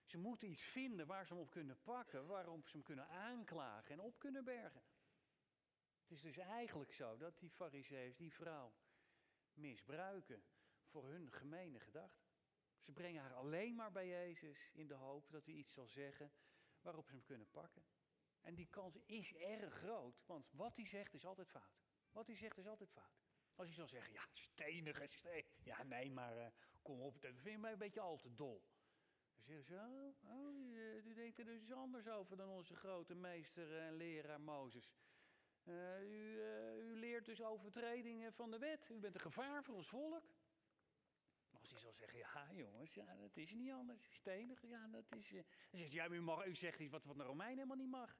Ze 0.04 0.18
moeten 0.18 0.48
iets 0.48 0.62
vinden 0.62 1.06
waar 1.06 1.26
ze 1.26 1.32
hem 1.32 1.42
op 1.42 1.50
kunnen 1.50 1.82
pakken. 1.82 2.26
Waarop 2.26 2.66
ze 2.66 2.72
hem 2.72 2.82
kunnen 2.82 3.08
aanklagen 3.08 3.90
en 3.90 4.00
op 4.00 4.18
kunnen 4.18 4.44
bergen. 4.44 4.82
Het 6.00 6.10
is 6.10 6.22
dus 6.22 6.36
eigenlijk 6.36 6.92
zo 6.92 7.16
dat 7.16 7.38
die 7.38 7.50
fariseeën 7.50 8.14
die 8.16 8.32
vrouw 8.32 8.74
misbruiken 9.52 10.44
voor 10.84 11.08
hun 11.08 11.32
gemene 11.32 11.80
gedachten. 11.80 12.24
Ze 12.80 12.92
brengen 12.92 13.22
haar 13.22 13.34
alleen 13.34 13.74
maar 13.74 13.92
bij 13.92 14.08
Jezus 14.08 14.70
in 14.72 14.86
de 14.86 14.94
hoop 14.94 15.30
dat 15.30 15.44
hij 15.44 15.54
iets 15.54 15.72
zal 15.72 15.86
zeggen 15.86 16.32
waarop 16.80 17.06
ze 17.06 17.12
hem 17.12 17.24
kunnen 17.24 17.50
pakken. 17.50 17.84
En 18.40 18.54
die 18.54 18.68
kans 18.70 18.96
is 19.06 19.34
erg 19.34 19.74
groot, 19.74 20.22
want 20.26 20.50
wat 20.50 20.76
hij 20.76 20.86
zegt 20.86 21.14
is 21.14 21.26
altijd 21.26 21.48
fout. 21.48 21.82
Wat 22.12 22.26
hij 22.26 22.36
zegt 22.36 22.58
is 22.58 22.66
altijd 22.66 22.90
fout. 22.90 23.24
Als 23.54 23.66
hij 23.66 23.76
zal 23.76 23.88
zeggen, 23.88 24.12
ja, 24.12 24.28
stenige 24.32 25.06
steen. 25.08 25.44
Ja, 25.62 25.82
nee, 25.82 26.10
maar 26.10 26.36
uh, 26.36 26.46
kom 26.82 27.00
op, 27.00 27.20
dat 27.20 27.32
vind 27.34 27.54
je 27.54 27.58
mij 27.58 27.72
een 27.72 27.78
beetje 27.78 28.00
al 28.00 28.16
te 28.16 28.34
dol. 28.34 28.62
Dan 29.44 29.62
zeggen 29.62 30.14
ze, 30.14 30.26
oh, 30.26 30.54
u, 30.54 31.02
u 31.04 31.14
denkt 31.14 31.38
er 31.38 31.44
dus 31.44 31.72
anders 31.72 32.08
over 32.08 32.36
dan 32.36 32.48
onze 32.48 32.74
grote 32.74 33.14
meester 33.14 33.78
en 33.78 33.96
leraar 33.96 34.40
Mozes. 34.40 34.92
Uh, 35.64 36.02
u, 36.02 36.40
u, 36.78 36.98
leert 36.98 37.24
dus 37.24 37.42
overtredingen 37.42 38.32
van 38.32 38.50
de 38.50 38.58
wet. 38.58 38.88
U 38.90 38.98
bent 38.98 39.14
een 39.14 39.20
gevaar 39.20 39.64
voor 39.64 39.74
ons 39.74 39.88
volk. 39.88 40.24
Als 41.52 41.70
hij 41.70 41.78
zal 41.78 41.92
zeggen, 41.92 42.18
ja 42.18 42.52
jongens, 42.52 42.94
ja, 42.94 43.16
dat 43.16 43.36
is 43.36 43.54
niet 43.54 43.72
anders. 43.72 44.14
Stenig, 44.14 44.62
ja, 44.62 44.86
dat 44.86 45.12
is... 45.16 45.32
Uh, 45.32 45.42
zegt 45.70 45.92
ja, 45.92 46.08
u, 46.08 46.20
mag, 46.20 46.46
u 46.46 46.54
zegt 46.54 46.80
iets 46.80 46.90
wat, 46.90 47.04
wat 47.04 47.18
een 47.18 47.24
Romein 47.24 47.54
helemaal 47.54 47.76
niet 47.76 47.90
mag. 47.90 48.16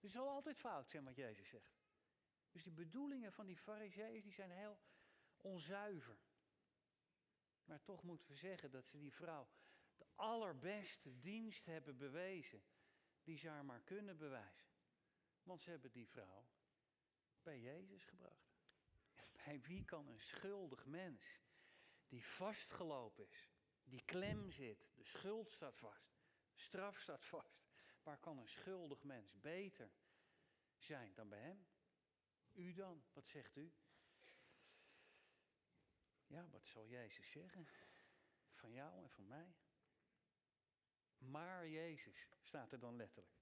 Het 0.00 0.10
zal 0.10 0.28
altijd 0.28 0.58
fout 0.58 0.88
zijn 0.88 1.04
wat 1.04 1.16
Jezus 1.16 1.48
zegt. 1.48 1.78
Dus 2.50 2.62
die 2.62 2.72
bedoelingen 2.72 3.32
van 3.32 3.46
die 3.46 3.58
fariseeën, 3.58 4.22
die 4.22 4.32
zijn 4.32 4.50
heel 4.50 4.78
onzuiver. 5.36 6.18
Maar 7.64 7.82
toch 7.82 8.02
moeten 8.02 8.28
we 8.28 8.34
zeggen 8.34 8.70
dat 8.70 8.86
ze 8.86 8.98
die 8.98 9.12
vrouw 9.12 9.48
de 10.00 10.06
allerbeste 10.14 11.20
dienst 11.20 11.66
hebben 11.66 11.96
bewezen 11.96 12.62
die 13.22 13.38
ze 13.38 13.48
haar 13.48 13.64
maar 13.64 13.80
kunnen 13.80 14.16
bewijzen. 14.16 14.70
Want 15.42 15.62
ze 15.62 15.70
hebben 15.70 15.90
die 15.90 16.08
vrouw 16.08 16.48
bij 17.42 17.60
Jezus 17.60 18.04
gebracht. 18.04 18.58
Bij 19.44 19.60
wie 19.60 19.84
kan 19.84 20.08
een 20.08 20.20
schuldig 20.20 20.86
mens 20.86 21.40
die 22.08 22.24
vastgelopen 22.24 23.28
is, 23.28 23.50
die 23.84 24.04
klem 24.04 24.50
zit, 24.50 24.88
de 24.94 25.04
schuld 25.04 25.50
staat 25.50 25.76
vast, 25.78 26.18
straf 26.54 26.98
staat 26.98 27.24
vast. 27.24 27.68
Waar 28.02 28.18
kan 28.18 28.38
een 28.38 28.48
schuldig 28.48 29.02
mens 29.02 29.40
beter 29.40 29.90
zijn 30.76 31.14
dan 31.14 31.28
bij 31.28 31.40
hem? 31.40 31.66
U 32.52 32.72
dan, 32.72 33.04
wat 33.12 33.28
zegt 33.28 33.56
u? 33.56 33.72
Ja, 36.26 36.48
wat 36.48 36.66
zal 36.66 36.86
Jezus 36.86 37.30
zeggen? 37.30 37.68
Van 38.52 38.72
jou 38.72 39.02
en 39.02 39.10
van 39.10 39.26
mij? 39.26 39.54
Maar 41.20 41.68
Jezus 41.68 42.28
staat 42.42 42.72
er 42.72 42.78
dan 42.78 42.96
letterlijk. 42.96 43.40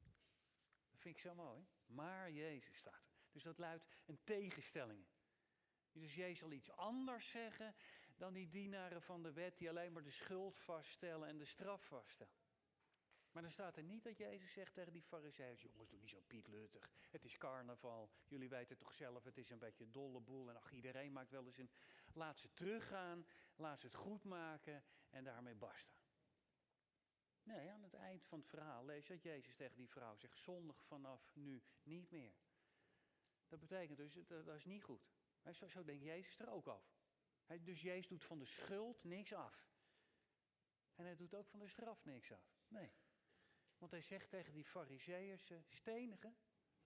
Dat 0.90 1.00
vind 1.00 1.14
ik 1.14 1.20
zo 1.20 1.34
mooi. 1.34 1.66
Maar 1.86 2.30
Jezus 2.30 2.76
staat 2.76 3.06
er. 3.06 3.16
Dus 3.32 3.42
dat 3.42 3.58
luidt 3.58 3.84
een 4.06 4.24
tegenstelling. 4.24 5.06
Dus 5.92 6.14
Jezus 6.14 6.38
zal 6.38 6.52
iets 6.52 6.70
anders 6.70 7.30
zeggen 7.30 7.74
dan 8.16 8.32
die 8.32 8.48
dienaren 8.48 9.02
van 9.02 9.22
de 9.22 9.32
wet 9.32 9.58
die 9.58 9.68
alleen 9.68 9.92
maar 9.92 10.02
de 10.02 10.10
schuld 10.10 10.58
vaststellen 10.58 11.28
en 11.28 11.38
de 11.38 11.44
straf 11.44 11.86
vaststellen. 11.86 12.46
Maar 13.32 13.42
dan 13.42 13.52
staat 13.52 13.76
er 13.76 13.82
niet 13.82 14.04
dat 14.04 14.16
Jezus 14.16 14.52
zegt 14.52 14.74
tegen 14.74 14.92
die 14.92 15.02
fariseeërs, 15.02 15.62
jongens 15.62 15.88
doe 15.88 15.98
niet 15.98 16.08
zo 16.08 16.22
pietluttig, 16.26 16.90
het 17.10 17.24
is 17.24 17.36
carnaval, 17.36 18.10
jullie 18.26 18.48
weten 18.48 18.76
toch 18.76 18.92
zelf, 18.92 19.24
het 19.24 19.38
is 19.38 19.50
een 19.50 19.58
beetje 19.58 19.84
een 19.84 19.92
dolle 19.92 20.20
boel 20.20 20.48
en 20.48 20.56
ach 20.56 20.72
iedereen 20.72 21.12
maakt 21.12 21.30
wel 21.30 21.46
eens 21.46 21.58
een, 21.58 21.70
laat 22.12 22.38
ze 22.38 22.52
teruggaan, 22.52 23.26
laat 23.56 23.80
ze 23.80 23.86
het 23.86 23.94
goed 23.94 24.24
maken 24.24 24.84
en 25.10 25.24
daarmee 25.24 25.54
basta. 25.54 25.96
Nee, 27.48 27.70
aan 27.70 27.82
het 27.82 27.94
eind 27.94 28.24
van 28.24 28.38
het 28.38 28.48
verhaal 28.48 28.84
lees 28.84 29.06
je 29.06 29.12
dat 29.12 29.22
Jezus 29.22 29.54
tegen 29.54 29.76
die 29.76 29.88
vrouw 29.88 30.16
zegt, 30.16 30.38
zondig 30.38 30.82
vanaf 30.82 31.34
nu 31.34 31.62
niet 31.82 32.10
meer. 32.10 32.36
Dat 33.46 33.60
betekent 33.60 33.96
dus, 33.96 34.14
dat, 34.26 34.56
is 34.56 34.64
niet 34.64 34.82
goed. 34.82 35.08
Zo, 35.52 35.68
zo 35.68 35.84
denkt 35.84 36.02
Jezus 36.02 36.38
er 36.38 36.50
ook 36.50 36.66
over. 36.66 36.96
Dus 37.60 37.80
Jezus 37.80 38.08
doet 38.08 38.24
van 38.24 38.38
de 38.38 38.44
schuld 38.44 39.04
niks 39.04 39.32
af. 39.32 39.66
En 40.94 41.04
hij 41.04 41.16
doet 41.16 41.34
ook 41.34 41.48
van 41.48 41.58
de 41.58 41.68
straf 41.68 42.04
niks 42.04 42.32
af. 42.32 42.58
Nee. 42.68 42.92
Want 43.78 43.90
hij 43.90 44.02
zegt 44.02 44.30
tegen 44.30 44.52
die 44.52 44.64
fariseeërs, 44.64 45.52
stenigen, 45.68 46.36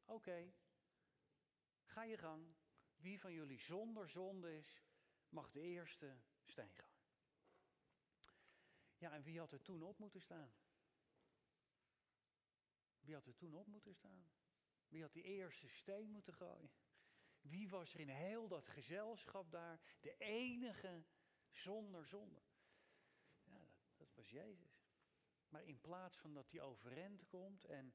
oké, 0.05 0.53
ga 1.85 2.03
je 2.03 2.19
gang. 2.19 2.55
Wie 2.97 3.21
van 3.21 3.33
jullie 3.33 3.59
zonder 3.59 4.09
zonde 4.09 4.57
is, 4.57 4.83
mag 5.29 5.51
de 5.51 5.61
eerste 5.61 6.17
steen 6.45 6.75
gaan. 6.75 6.92
Ja, 9.03 9.13
en 9.13 9.23
wie 9.23 9.39
had 9.39 9.53
er 9.53 9.63
toen 9.63 9.83
op 9.83 9.99
moeten 9.99 10.21
staan? 10.21 10.55
Wie 13.01 13.15
had 13.15 13.27
er 13.27 13.37
toen 13.37 13.55
op 13.55 13.67
moeten 13.67 13.95
staan? 13.95 14.31
Wie 14.89 15.03
had 15.03 15.13
die 15.13 15.23
eerste 15.23 15.69
steen 15.69 16.11
moeten 16.11 16.35
gooien? 16.35 16.71
Wie 17.41 17.69
was 17.69 17.95
er 17.95 18.01
in 18.01 18.09
heel 18.09 18.49
dat 18.49 18.69
gezelschap 18.69 19.51
daar 19.51 19.81
de 20.01 20.17
enige 20.17 21.05
zonder 21.51 22.07
zonde? 22.07 22.43
Ja, 23.43 23.59
dat, 23.59 23.97
dat 23.97 24.15
was 24.15 24.31
Jezus. 24.31 24.83
Maar 25.49 25.65
in 25.65 25.81
plaats 25.81 26.19
van 26.19 26.35
dat 26.35 26.51
hij 26.51 26.61
overend 26.61 27.27
komt 27.27 27.65
en 27.65 27.95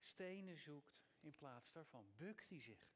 stenen 0.00 0.58
zoekt, 0.58 1.00
in 1.20 1.36
plaats 1.36 1.72
daarvan 1.72 2.16
bukt 2.16 2.48
hij 2.48 2.60
zich. 2.60 2.90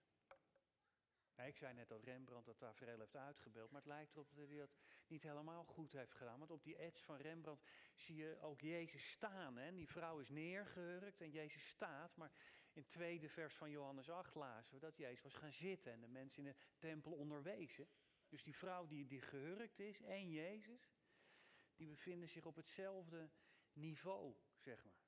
Ik 1.36 1.56
zei 1.56 1.74
net 1.74 1.88
dat 1.88 2.02
Rembrandt 2.02 2.46
dat 2.46 2.58
tafereel 2.58 2.98
heeft 2.98 3.16
uitgebeeld, 3.16 3.70
maar 3.70 3.80
het 3.80 3.90
lijkt 3.90 4.12
erop 4.12 4.34
dat 4.34 4.48
hij 4.48 4.58
dat 4.58 4.76
niet 5.08 5.22
helemaal 5.22 5.64
goed 5.64 5.92
heeft 5.92 6.14
gedaan. 6.14 6.38
Want 6.38 6.50
op 6.50 6.64
die 6.64 6.78
edge 6.78 7.04
van 7.04 7.16
Rembrandt 7.16 7.62
zie 7.94 8.16
je 8.16 8.38
ook 8.40 8.60
Jezus 8.60 9.10
staan. 9.10 9.56
Hè? 9.56 9.74
Die 9.74 9.88
vrouw 9.88 10.18
is 10.18 10.28
neergehurkt 10.28 11.20
en 11.20 11.30
Jezus 11.30 11.68
staat, 11.68 12.16
maar 12.16 12.32
in 12.72 12.82
het 12.82 12.90
tweede 12.90 13.28
vers 13.28 13.54
van 13.54 13.70
Johannes 13.70 14.10
8 14.10 14.34
lazen 14.34 14.74
we 14.74 14.80
dat 14.80 14.96
Jezus 14.96 15.22
was 15.22 15.34
gaan 15.34 15.52
zitten 15.52 15.92
en 15.92 16.00
de 16.00 16.08
mensen 16.08 16.46
in 16.46 16.52
de 16.52 16.56
tempel 16.78 17.12
onderwezen. 17.12 17.88
Dus 18.28 18.42
die 18.42 18.56
vrouw 18.56 18.86
die, 18.86 19.06
die 19.06 19.20
gehurkt 19.20 19.78
is 19.78 20.02
en 20.02 20.30
Jezus, 20.30 20.94
die 21.76 21.86
bevinden 21.86 22.28
zich 22.28 22.44
op 22.44 22.56
hetzelfde 22.56 23.30
niveau, 23.72 24.36
zeg 24.56 24.84
maar. 24.84 25.04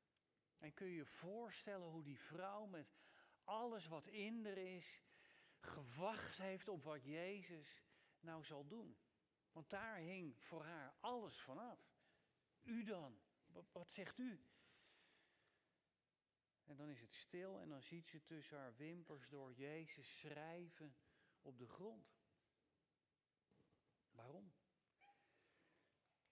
En 0.58 0.74
kun 0.74 0.86
je 0.86 0.94
je 0.94 1.06
voorstellen 1.06 1.88
hoe 1.88 2.02
die 2.02 2.20
vrouw 2.20 2.66
met 2.66 2.96
alles 3.44 3.86
wat 3.86 4.06
in 4.06 4.46
er 4.46 4.58
is, 4.58 5.02
gewacht 5.60 6.38
heeft 6.38 6.68
op 6.68 6.82
wat 6.82 7.04
Jezus 7.04 7.84
nou 8.20 8.44
zal 8.44 8.66
doen. 8.66 8.96
Want 9.58 9.70
daar 9.70 9.96
hing 9.96 10.36
voor 10.42 10.64
haar 10.64 10.94
alles 11.00 11.40
vanaf. 11.40 11.80
U 12.62 12.84
dan, 12.84 13.20
wat 13.72 13.90
zegt 13.90 14.18
u? 14.18 14.40
En 16.64 16.76
dan 16.76 16.88
is 16.88 17.00
het 17.00 17.14
stil 17.14 17.60
en 17.60 17.68
dan 17.68 17.82
ziet 17.82 18.08
ze 18.08 18.24
tussen 18.24 18.58
haar 18.58 18.76
wimpers 18.76 19.28
door 19.28 19.52
Jezus 19.52 20.18
schrijven 20.18 20.96
op 21.42 21.58
de 21.58 21.68
grond. 21.68 22.16
Waarom? 24.10 24.52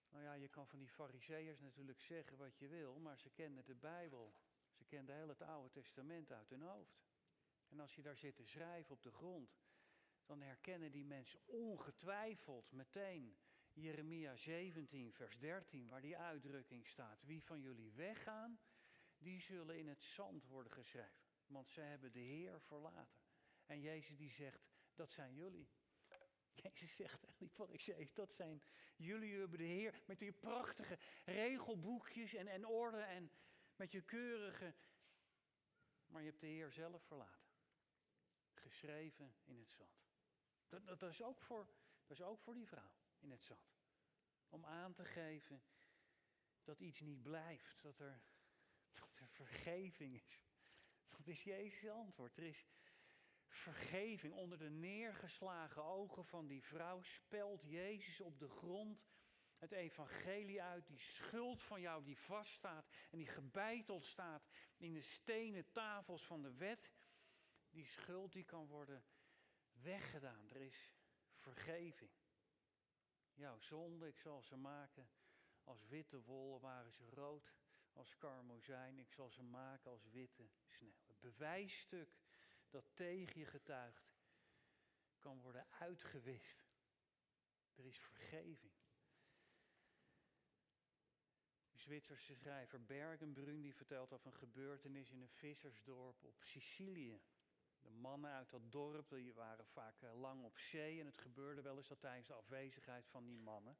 Nou 0.08 0.24
ja, 0.24 0.32
je 0.32 0.48
kan 0.48 0.68
van 0.68 0.78
die 0.78 0.90
fariseërs 0.90 1.60
natuurlijk 1.60 2.00
zeggen 2.00 2.36
wat 2.36 2.58
je 2.58 2.68
wil, 2.68 2.98
maar 2.98 3.18
ze 3.18 3.30
kenden 3.30 3.64
de 3.64 3.74
Bijbel. 3.74 4.34
Ze 4.72 4.84
kenden 4.84 5.16
heel 5.16 5.28
het 5.28 5.42
Oude 5.42 5.70
Testament 5.70 6.32
uit 6.32 6.50
hun 6.50 6.62
hoofd. 6.62 7.06
En 7.68 7.80
als 7.80 7.94
je 7.94 8.02
daar 8.02 8.16
zit 8.16 8.36
te 8.36 8.44
schrijven 8.44 8.94
op 8.94 9.02
de 9.02 9.12
grond, 9.12 9.56
dan 10.26 10.40
herkennen 10.40 10.90
die 10.90 11.04
mensen 11.04 11.40
ongetwijfeld 11.46 12.72
meteen 12.72 13.36
Jeremia 13.72 14.36
17, 14.36 15.12
vers 15.12 15.38
13, 15.38 15.88
waar 15.88 16.00
die 16.00 16.16
uitdrukking 16.16 16.86
staat. 16.86 17.22
Wie 17.22 17.42
van 17.42 17.60
jullie 17.60 17.92
weggaan, 17.92 18.60
die 19.18 19.40
zullen 19.40 19.78
in 19.78 19.88
het 19.88 20.02
zand 20.02 20.46
worden 20.46 20.72
geschreven. 20.72 21.24
Want 21.46 21.68
zij 21.68 21.86
hebben 21.86 22.12
de 22.12 22.18
Heer 22.18 22.60
verlaten. 22.60 23.24
En 23.66 23.80
Jezus 23.80 24.16
die 24.16 24.30
zegt, 24.30 24.60
dat 24.94 25.10
zijn 25.10 25.34
jullie. 25.34 25.68
Jezus 26.62 26.96
zegt 26.96 27.20
tegen 27.20 27.38
die 27.38 27.48
fariseeën, 27.48 28.10
dat 28.14 28.32
zijn 28.32 28.62
jullie, 28.96 29.38
hebben 29.38 29.58
de 29.58 29.64
Heer 29.64 30.02
met 30.06 30.18
je 30.18 30.32
prachtige 30.32 30.98
regelboekjes 31.24 32.34
en, 32.34 32.46
en 32.46 32.66
orde 32.66 33.00
en 33.00 33.30
met 33.76 33.92
je 33.92 34.02
keurige, 34.02 34.74
maar 36.06 36.22
je 36.22 36.28
hebt 36.28 36.40
de 36.40 36.46
Heer 36.46 36.72
zelf 36.72 37.02
verlaten. 37.02 37.44
Geschreven 38.54 39.34
in 39.44 39.58
het 39.58 39.70
zand. 39.70 40.05
Dat, 40.68 40.86
dat, 40.86 41.02
is 41.02 41.22
ook 41.22 41.40
voor, 41.40 41.66
dat 42.06 42.18
is 42.18 42.22
ook 42.22 42.40
voor 42.40 42.54
die 42.54 42.66
vrouw 42.66 42.92
in 43.18 43.30
het 43.30 43.44
zand. 43.44 43.74
Om 44.48 44.64
aan 44.64 44.92
te 44.92 45.04
geven 45.04 45.62
dat 46.62 46.80
iets 46.80 47.00
niet 47.00 47.22
blijft, 47.22 47.82
dat 47.82 47.98
er 47.98 48.22
dat 48.96 49.18
er 49.18 49.28
vergeving 49.28 50.14
is. 50.14 50.44
Dat 51.08 51.26
is 51.26 51.42
Jezus' 51.42 51.90
antwoord. 51.90 52.36
Er 52.36 52.42
is 52.42 52.66
vergeving. 53.48 54.34
Onder 54.34 54.58
de 54.58 54.70
neergeslagen 54.70 55.84
ogen 55.84 56.24
van 56.24 56.46
die 56.46 56.62
vrouw 56.62 57.02
spelt 57.02 57.62
Jezus 57.62 58.20
op 58.20 58.38
de 58.38 58.48
grond 58.48 59.06
het 59.58 59.72
evangelie 59.72 60.62
uit. 60.62 60.86
Die 60.86 60.98
schuld 60.98 61.62
van 61.62 61.80
jou 61.80 62.04
die 62.04 62.18
vaststaat 62.18 62.86
en 63.10 63.18
die 63.18 63.26
gebeiteld 63.26 64.04
staat 64.04 64.48
in 64.76 64.92
de 64.92 65.02
stenen 65.02 65.70
tafels 65.72 66.26
van 66.26 66.42
de 66.42 66.54
wet. 66.54 66.92
Die 67.70 67.86
schuld 67.86 68.32
die 68.32 68.44
kan 68.44 68.66
worden 68.66 69.04
weggedaan. 69.82 70.48
Er 70.48 70.60
is 70.60 70.92
vergeving. 71.34 72.10
Jouw 73.34 73.58
zonde, 73.58 74.08
ik 74.08 74.18
zal 74.18 74.42
ze 74.42 74.56
maken 74.56 75.08
als 75.64 75.86
witte 75.86 76.22
wol, 76.22 76.60
waren 76.60 76.92
ze 76.92 77.10
rood 77.10 77.54
als 77.92 78.16
karmozijn, 78.18 78.98
ik 78.98 79.12
zal 79.12 79.30
ze 79.30 79.42
maken 79.42 79.90
als 79.90 80.08
witte 80.10 80.48
sneeuw. 80.64 81.06
Het 81.06 81.20
bewijsstuk 81.20 82.16
dat 82.70 82.90
tegen 82.94 83.40
je 83.40 83.46
getuigt 83.46 84.14
kan 85.18 85.40
worden 85.40 85.66
uitgewist. 85.70 86.64
Er 87.74 87.84
is 87.84 87.98
vergeving. 87.98 88.72
Zwitserse 91.72 92.34
schrijver 92.34 92.84
Bergenbrun 92.84 93.60
die 93.60 93.74
vertelt 93.74 94.12
over 94.12 94.26
een 94.26 94.38
gebeurtenis 94.38 95.10
in 95.10 95.20
een 95.20 95.28
vissersdorp 95.28 96.24
op 96.24 96.42
Sicilië. 96.42 97.20
De 97.80 97.90
mannen 97.90 98.30
uit 98.30 98.50
dat 98.50 98.72
dorp 98.72 99.08
die 99.08 99.34
waren 99.34 99.66
vaak 99.66 100.02
eh, 100.02 100.20
lang 100.20 100.44
op 100.44 100.58
zee 100.58 101.00
en 101.00 101.06
het 101.06 101.18
gebeurde 101.18 101.62
wel 101.62 101.76
eens 101.76 101.88
dat 101.88 102.00
tijdens 102.00 102.26
de 102.26 102.34
afwezigheid 102.34 103.06
van 103.06 103.24
die 103.24 103.38
mannen 103.38 103.76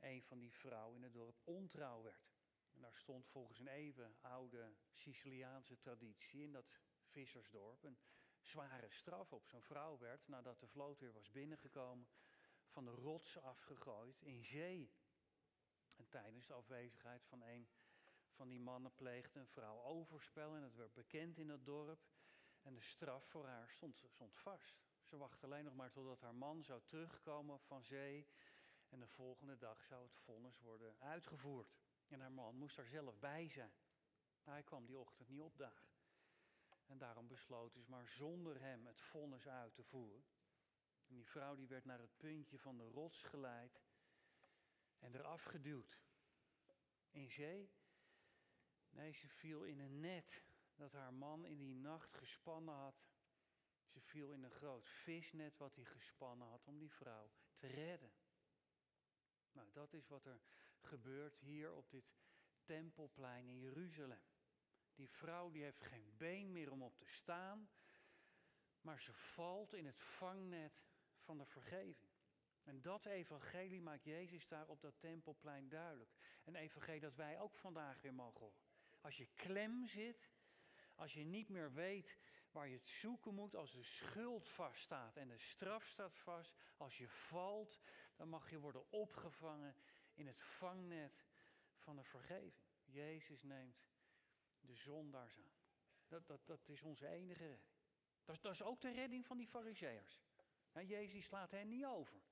een 0.00 0.22
van 0.22 0.38
die 0.38 0.52
vrouwen 0.52 0.96
in 0.96 1.02
het 1.02 1.12
dorp 1.12 1.40
ontrouw 1.44 2.02
werd. 2.02 2.36
En 2.74 2.80
daar 2.80 2.96
stond 2.96 3.26
volgens 3.26 3.58
een 3.58 3.68
even 3.68 4.16
oude 4.20 4.74
Siciliaanse 4.92 5.78
traditie 5.78 6.42
in 6.42 6.52
dat 6.52 6.78
vissersdorp 7.04 7.82
een 7.82 7.98
zware 8.40 8.90
straf 8.90 9.32
op. 9.32 9.46
Zo'n 9.46 9.62
vrouw 9.62 9.98
werd, 9.98 10.28
nadat 10.28 10.60
de 10.60 10.68
vloot 10.68 10.98
weer 10.98 11.12
was 11.12 11.30
binnengekomen, 11.30 12.08
van 12.68 12.84
de 12.84 12.90
rots 12.90 13.38
afgegooid 13.38 14.20
in 14.22 14.44
zee. 14.44 14.92
En 15.96 16.08
tijdens 16.08 16.46
de 16.46 16.54
afwezigheid 16.54 17.24
van 17.24 17.42
een 17.42 17.68
van 18.30 18.48
die 18.48 18.60
mannen 18.60 18.94
pleegde 18.94 19.40
een 19.40 19.48
vrouw 19.48 19.82
overspel 19.82 20.54
en 20.54 20.62
het 20.62 20.74
werd 20.74 20.94
bekend 20.94 21.38
in 21.38 21.48
het 21.48 21.64
dorp. 21.64 22.00
En 22.68 22.74
de 22.74 22.80
straf 22.80 23.24
voor 23.24 23.46
haar 23.46 23.68
stond, 23.68 24.02
stond 24.08 24.36
vast. 24.36 24.80
Ze 25.02 25.16
wachtte 25.16 25.46
alleen 25.46 25.64
nog 25.64 25.74
maar 25.74 25.90
totdat 25.90 26.20
haar 26.20 26.34
man 26.34 26.64
zou 26.64 26.82
terugkomen 26.86 27.60
van 27.60 27.84
zee. 27.84 28.26
En 28.88 29.00
de 29.00 29.06
volgende 29.06 29.56
dag 29.56 29.82
zou 29.82 30.02
het 30.02 30.16
vonnis 30.16 30.60
worden 30.60 30.96
uitgevoerd. 30.98 31.76
En 32.08 32.20
haar 32.20 32.32
man 32.32 32.56
moest 32.56 32.76
daar 32.76 32.86
zelf 32.86 33.18
bij 33.18 33.48
zijn. 33.48 33.72
Maar 34.44 34.54
hij 34.54 34.62
kwam 34.62 34.86
die 34.86 34.98
ochtend 34.98 35.28
niet 35.28 35.40
opdagen. 35.40 35.88
En 36.86 36.98
daarom 36.98 37.28
besloot 37.28 37.72
ze 37.72 37.84
maar 37.86 38.08
zonder 38.08 38.60
hem 38.60 38.86
het 38.86 39.00
vonnis 39.00 39.48
uit 39.48 39.74
te 39.74 39.84
voeren. 39.84 40.24
En 41.06 41.14
die 41.14 41.26
vrouw 41.26 41.54
die 41.54 41.68
werd 41.68 41.84
naar 41.84 42.00
het 42.00 42.16
puntje 42.16 42.58
van 42.58 42.76
de 42.76 42.84
rots 42.84 43.22
geleid 43.22 43.80
en 44.98 45.14
eraf 45.14 45.42
geduwd. 45.42 46.00
In 47.10 47.30
zee? 47.30 47.72
Nee, 48.90 49.12
ze 49.12 49.28
viel 49.28 49.62
in 49.62 49.80
een 49.80 50.00
net 50.00 50.46
dat 50.78 50.92
haar 50.92 51.14
man 51.14 51.44
in 51.44 51.58
die 51.58 51.74
nacht 51.74 52.14
gespannen 52.14 52.74
had. 52.74 53.06
Ze 53.86 54.00
viel 54.00 54.32
in 54.32 54.42
een 54.42 54.50
groot 54.50 54.88
visnet 54.88 55.56
wat 55.56 55.74
hij 55.74 55.84
gespannen 55.84 56.48
had 56.48 56.66
om 56.66 56.78
die 56.78 56.92
vrouw 56.92 57.30
te 57.56 57.66
redden. 57.66 58.12
Nou, 59.52 59.68
dat 59.72 59.92
is 59.92 60.08
wat 60.08 60.24
er 60.24 60.40
gebeurt 60.80 61.38
hier 61.38 61.74
op 61.74 61.90
dit 61.90 62.04
tempelplein 62.64 63.48
in 63.48 63.58
Jeruzalem. 63.58 64.22
Die 64.94 65.10
vrouw 65.10 65.50
die 65.50 65.62
heeft 65.62 65.82
geen 65.82 66.16
been 66.16 66.52
meer 66.52 66.70
om 66.70 66.82
op 66.82 66.96
te 66.96 67.06
staan, 67.06 67.68
maar 68.80 69.00
ze 69.00 69.12
valt 69.12 69.72
in 69.72 69.86
het 69.86 70.00
vangnet 70.00 70.82
van 71.18 71.38
de 71.38 71.46
vergeving. 71.46 72.10
En 72.62 72.82
dat 72.82 73.06
evangelie 73.06 73.80
maakt 73.80 74.04
Jezus 74.04 74.48
daar 74.48 74.68
op 74.68 74.80
dat 74.80 74.98
tempelplein 74.98 75.68
duidelijk. 75.68 76.10
Een 76.44 76.56
evangelie 76.56 77.00
dat 77.00 77.14
wij 77.14 77.40
ook 77.40 77.56
vandaag 77.56 78.00
weer 78.00 78.14
mogen 78.14 78.40
horen. 78.40 78.60
Als 79.00 79.16
je 79.16 79.26
klem 79.34 79.86
zit, 79.86 80.28
als 80.98 81.14
je 81.14 81.24
niet 81.24 81.48
meer 81.48 81.72
weet 81.72 82.18
waar 82.50 82.68
je 82.68 82.76
het 82.76 82.88
zoeken 82.88 83.34
moet, 83.34 83.54
als 83.54 83.72
de 83.72 83.82
schuld 83.82 84.48
vaststaat 84.48 85.16
en 85.16 85.28
de 85.28 85.38
straf 85.38 85.86
staat 85.86 86.16
vast, 86.18 86.54
als 86.76 86.98
je 86.98 87.08
valt, 87.08 87.80
dan 88.16 88.28
mag 88.28 88.50
je 88.50 88.58
worden 88.58 88.90
opgevangen 88.90 89.74
in 90.14 90.26
het 90.26 90.40
vangnet 90.40 91.24
van 91.76 91.96
de 91.96 92.04
vergeving. 92.04 92.66
Jezus 92.84 93.42
neemt 93.42 93.86
de 94.60 94.74
zondaars 94.74 95.38
aan. 95.38 95.56
Dat, 96.08 96.26
dat, 96.26 96.46
dat 96.46 96.68
is 96.68 96.82
onze 96.82 97.08
enige 97.08 97.46
redding. 97.46 97.70
Dat, 98.24 98.52
is 98.52 98.62
ook 98.62 98.80
de 98.80 98.92
redding 98.92 99.26
van 99.26 99.36
die 99.38 99.48
fariseërs. 99.48 100.22
Jezus 100.72 101.24
slaat 101.24 101.50
hen 101.50 101.68
niet 101.68 101.84
over. 101.84 102.22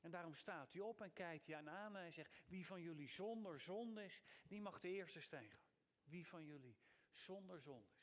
En 0.00 0.10
daarom 0.10 0.34
staat 0.34 0.72
hij 0.72 0.80
op 0.80 1.00
en 1.00 1.12
kijkt 1.12 1.46
hij 1.46 1.56
aan 1.56 1.68
en 1.68 1.94
hij 1.94 2.12
zegt, 2.12 2.42
wie 2.46 2.66
van 2.66 2.82
jullie 2.82 3.08
zonder 3.08 3.60
zonde 3.60 4.04
is, 4.04 4.22
die 4.42 4.60
mag 4.60 4.80
de 4.80 4.88
eerste 4.88 5.20
gaan. 5.20 5.58
Wie 6.04 6.26
van 6.26 6.44
jullie 6.44 6.76
zonder 7.12 7.60
zonde. 7.60 7.97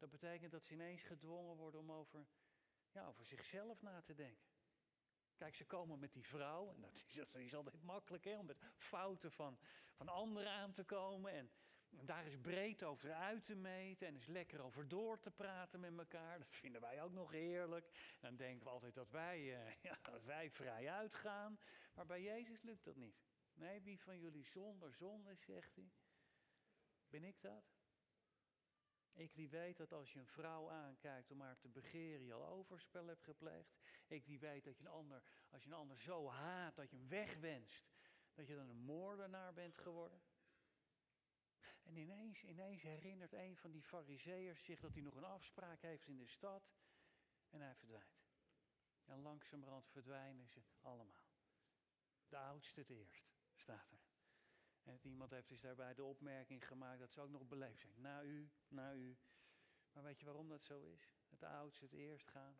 Dat 0.00 0.10
betekent 0.10 0.52
dat 0.52 0.64
ze 0.64 0.72
ineens 0.72 1.02
gedwongen 1.02 1.56
worden 1.56 1.80
om 1.80 1.92
over, 1.92 2.26
ja, 2.92 3.06
over 3.06 3.24
zichzelf 3.24 3.82
na 3.82 4.02
te 4.02 4.14
denken. 4.14 4.48
Kijk, 5.36 5.54
ze 5.54 5.66
komen 5.66 5.98
met 5.98 6.12
die 6.12 6.26
vrouw, 6.26 6.72
en 6.72 6.80
dat 6.80 6.92
is, 7.32 7.54
altijd 7.54 7.82
makkelijk 7.82 8.24
hè, 8.24 8.38
om 8.38 8.46
met 8.46 8.64
fouten 8.76 9.32
van, 9.32 9.58
van 9.94 10.08
anderen 10.08 10.50
aan 10.50 10.72
te 10.72 10.84
komen. 10.84 11.32
En, 11.32 11.50
daar 11.90 12.26
is 12.26 12.40
breed 12.40 12.82
over 12.82 13.12
uit 13.12 13.44
te 13.44 13.54
meten 13.54 14.06
en 14.06 14.14
is 14.14 14.26
lekker 14.26 14.60
over 14.60 14.88
door 14.88 15.20
te 15.20 15.30
praten 15.30 15.80
met 15.80 15.98
elkaar. 15.98 16.38
Dat 16.38 16.54
vinden 16.54 16.80
wij 16.80 17.02
ook 17.02 17.12
nog 17.12 17.30
heerlijk. 17.30 18.16
Dan 18.20 18.36
denken 18.36 18.64
we 18.64 18.70
altijd 18.72 18.94
dat 18.94 19.10
wij, 19.10 19.40
uh, 19.40 19.74
ja, 19.90 19.98
wij 20.24 20.50
vrij 20.50 20.90
uitgaan. 20.90 21.58
Maar 21.94 22.06
bij 22.06 22.22
Jezus 22.22 22.62
lukt 22.62 22.84
dat 22.84 22.96
niet. 22.96 23.22
Nee, 23.54 23.82
wie 23.82 24.00
van 24.00 24.18
jullie 24.18 24.44
zonder 24.44 24.94
zonde 24.94 25.34
zegt 25.34 25.74
hij. 25.74 25.90
Ben 27.08 27.24
ik 27.24 27.40
dat? 27.40 27.79
Ik 29.12 29.34
die 29.34 29.48
weet 29.48 29.76
dat 29.76 29.92
als 29.92 30.12
je 30.12 30.18
een 30.18 30.26
vrouw 30.26 30.70
aankijkt 30.70 31.30
om 31.30 31.40
haar 31.40 31.58
te 31.58 31.68
begeren, 31.68 32.26
je 32.26 32.32
al 32.32 32.46
overspel 32.46 33.06
hebt 33.06 33.22
gepleegd. 33.22 33.78
Ik 34.06 34.24
die 34.24 34.38
weet 34.38 34.64
dat 34.64 34.76
je 34.78 34.84
een 34.84 34.90
ander, 34.90 35.22
als 35.50 35.62
je 35.62 35.68
een 35.68 35.76
ander 35.76 36.00
zo 36.00 36.28
haat 36.28 36.76
dat 36.76 36.90
je 36.90 36.96
hem 36.96 37.08
wegwenst, 37.08 37.90
dat 38.34 38.46
je 38.46 38.54
dan 38.54 38.68
een 38.68 38.84
moordenaar 38.84 39.52
bent 39.52 39.78
geworden. 39.78 40.22
En 41.82 41.96
ineens, 41.96 42.42
ineens 42.42 42.82
herinnert 42.82 43.32
een 43.32 43.56
van 43.56 43.70
die 43.70 43.82
fariseërs 43.82 44.64
zich 44.64 44.80
dat 44.80 44.92
hij 44.92 45.02
nog 45.02 45.14
een 45.14 45.24
afspraak 45.24 45.82
heeft 45.82 46.06
in 46.06 46.18
de 46.18 46.26
stad. 46.26 46.62
En 47.48 47.60
hij 47.60 47.74
verdwijnt. 47.74 48.20
En 49.04 49.22
langzamerhand 49.22 49.88
verdwijnen 49.88 50.48
ze 50.48 50.60
allemaal. 50.80 51.28
De 52.28 52.36
oudste 52.36 52.80
het 52.80 52.90
eerst, 52.90 53.24
staat 53.54 53.90
er. 53.90 54.09
En 54.82 54.98
iemand 55.02 55.30
heeft 55.30 55.48
dus 55.48 55.60
daarbij 55.60 55.94
de 55.94 56.04
opmerking 56.04 56.66
gemaakt 56.66 56.98
dat 56.98 57.12
ze 57.12 57.20
ook 57.20 57.30
nog 57.30 57.46
beleefd 57.46 57.80
zijn. 57.80 58.00
Na 58.00 58.22
u, 58.22 58.50
na 58.68 58.94
u. 58.94 59.18
Maar 59.92 60.02
weet 60.02 60.18
je 60.18 60.24
waarom 60.24 60.48
dat 60.48 60.64
zo 60.64 60.80
is? 60.80 61.14
Het 61.28 61.42
oudste 61.42 61.84
het 61.84 61.92
eerst 61.92 62.28
gaan. 62.28 62.58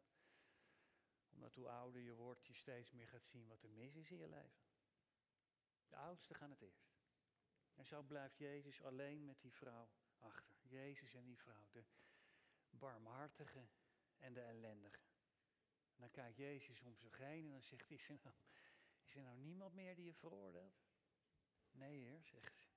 Omdat 1.31 1.55
hoe 1.55 1.69
ouder 1.69 2.01
je 2.01 2.15
wordt, 2.15 2.47
je 2.47 2.55
steeds 2.55 2.91
meer 2.91 3.09
gaat 3.09 3.27
zien 3.27 3.49
wat 3.49 3.63
er 3.63 3.71
mis 3.71 3.95
is 3.95 4.11
in 4.11 4.19
je 4.19 4.29
leven. 4.29 4.61
De 5.89 5.97
oudsten 5.97 6.37
gaan 6.37 6.51
het 6.51 6.61
eerst. 6.61 6.99
En 7.75 7.87
zo 7.87 8.03
blijft 8.03 8.39
Jezus 8.39 8.83
alleen 8.83 9.25
met 9.25 9.41
die 9.41 9.53
vrouw 9.53 9.89
achter. 10.19 10.57
Jezus 10.63 11.15
en 11.15 11.25
die 11.25 11.39
vrouw, 11.39 11.67
de 11.71 11.85
barmhartige 12.71 13.69
en 14.19 14.33
de 14.33 14.41
ellendige. 14.41 15.03
En 15.95 16.01
dan 16.01 16.11
kijkt 16.11 16.37
Jezus 16.37 16.83
om 16.83 16.97
zich 16.97 17.19
heen 17.19 17.45
en 17.45 17.51
dan 17.51 17.63
zegt 17.63 17.89
hij, 17.89 17.97
is 17.97 18.09
er 18.09 18.19
nou, 18.23 18.35
is 19.03 19.15
er 19.15 19.23
nou 19.23 19.37
niemand 19.37 19.75
meer 19.75 19.95
die 19.95 20.05
je 20.05 20.15
veroordeelt? 20.15 20.90
Nee, 21.73 21.99
heer, 21.99 22.23
zegt 22.23 22.59
ze. 22.59 22.69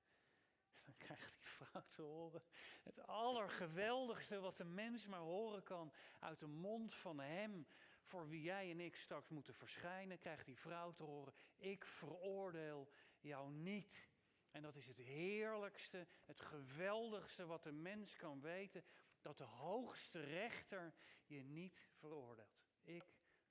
Dan 0.86 0.97
krijgt 0.97 1.32
die 1.34 1.45
vrouw 1.45 1.84
te 1.89 2.01
horen. 2.01 2.43
Het 2.84 3.08
allergeweldigste 3.08 4.39
wat 4.39 4.58
de 4.58 4.63
mens 4.63 5.08
maar 5.08 5.19
horen 5.19 5.63
kan 5.63 5.93
uit 6.19 6.39
de 6.39 6.47
mond 6.47 6.95
van 6.95 7.19
hem 7.19 7.67
voor 8.03 8.27
wie 8.27 8.41
jij 8.41 8.71
en 8.71 8.79
ik 8.79 8.95
straks 8.95 9.29
moeten 9.29 9.53
verschijnen, 9.53 10.19
krijgt 10.19 10.45
die 10.45 10.58
vrouw 10.58 10.93
te 10.93 11.03
horen: 11.03 11.34
Ik 11.58 11.86
veroordeel 11.86 12.91
jou 13.19 13.51
niet. 13.51 14.12
En 14.51 14.62
dat 14.62 14.75
is 14.75 14.88
het 14.88 14.97
heerlijkste, 14.97 16.08
het 16.25 16.39
geweldigste 16.39 17.45
wat 17.45 17.63
de 17.63 17.71
mens 17.71 18.15
kan 18.15 18.41
weten: 18.41 18.84
dat 19.21 19.38
de 19.38 19.43
hoogste 19.43 20.19
rechter 20.19 20.93
je 21.25 21.43
niet 21.43 21.88
veroordeelt. 21.91 22.62
Ik 22.82 23.06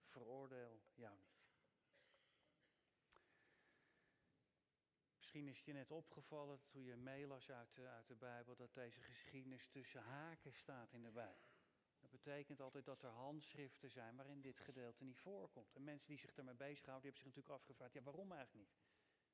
veroordeel 0.04 0.82
jou 0.94 1.16
niet. 1.18 1.31
Misschien 5.32 5.52
is 5.52 5.58
het 5.58 5.66
je 5.66 5.72
net 5.72 5.90
opgevallen 5.90 6.60
toen 6.68 6.82
je 6.82 6.96
meelas 6.96 7.50
uit, 7.50 7.78
uit 7.78 8.06
de 8.06 8.14
Bijbel 8.14 8.56
dat 8.56 8.74
deze 8.74 9.00
geschiedenis 9.00 9.68
tussen 9.68 10.02
haken 10.02 10.52
staat 10.52 10.92
in 10.92 11.02
de 11.02 11.10
Bijbel. 11.10 11.48
Dat 12.00 12.10
betekent 12.10 12.60
altijd 12.60 12.84
dat 12.84 13.02
er 13.02 13.10
handschriften 13.10 13.90
zijn 13.90 14.16
waarin 14.16 14.40
dit 14.40 14.58
gedeelte 14.58 15.04
niet 15.04 15.18
voorkomt. 15.18 15.74
En 15.74 15.84
mensen 15.84 16.08
die 16.08 16.18
zich 16.18 16.34
daarmee 16.34 16.54
bezighouden, 16.54 17.02
die 17.02 17.10
hebben 17.12 17.22
zich 17.22 17.24
natuurlijk 17.24 17.60
afgevraagd, 17.60 17.92
ja 17.92 18.02
waarom 18.02 18.32
eigenlijk 18.32 18.66
niet? 18.66 18.78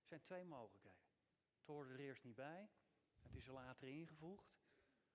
Er 0.00 0.06
zijn 0.06 0.20
twee 0.20 0.44
mogelijkheden. 0.44 1.08
Het 1.56 1.66
hoorde 1.66 1.92
er 1.92 2.00
eerst 2.00 2.24
niet 2.24 2.34
bij, 2.34 2.70
het 3.20 3.34
is 3.34 3.46
er 3.46 3.52
later 3.52 3.88
ingevoegd, 3.88 4.58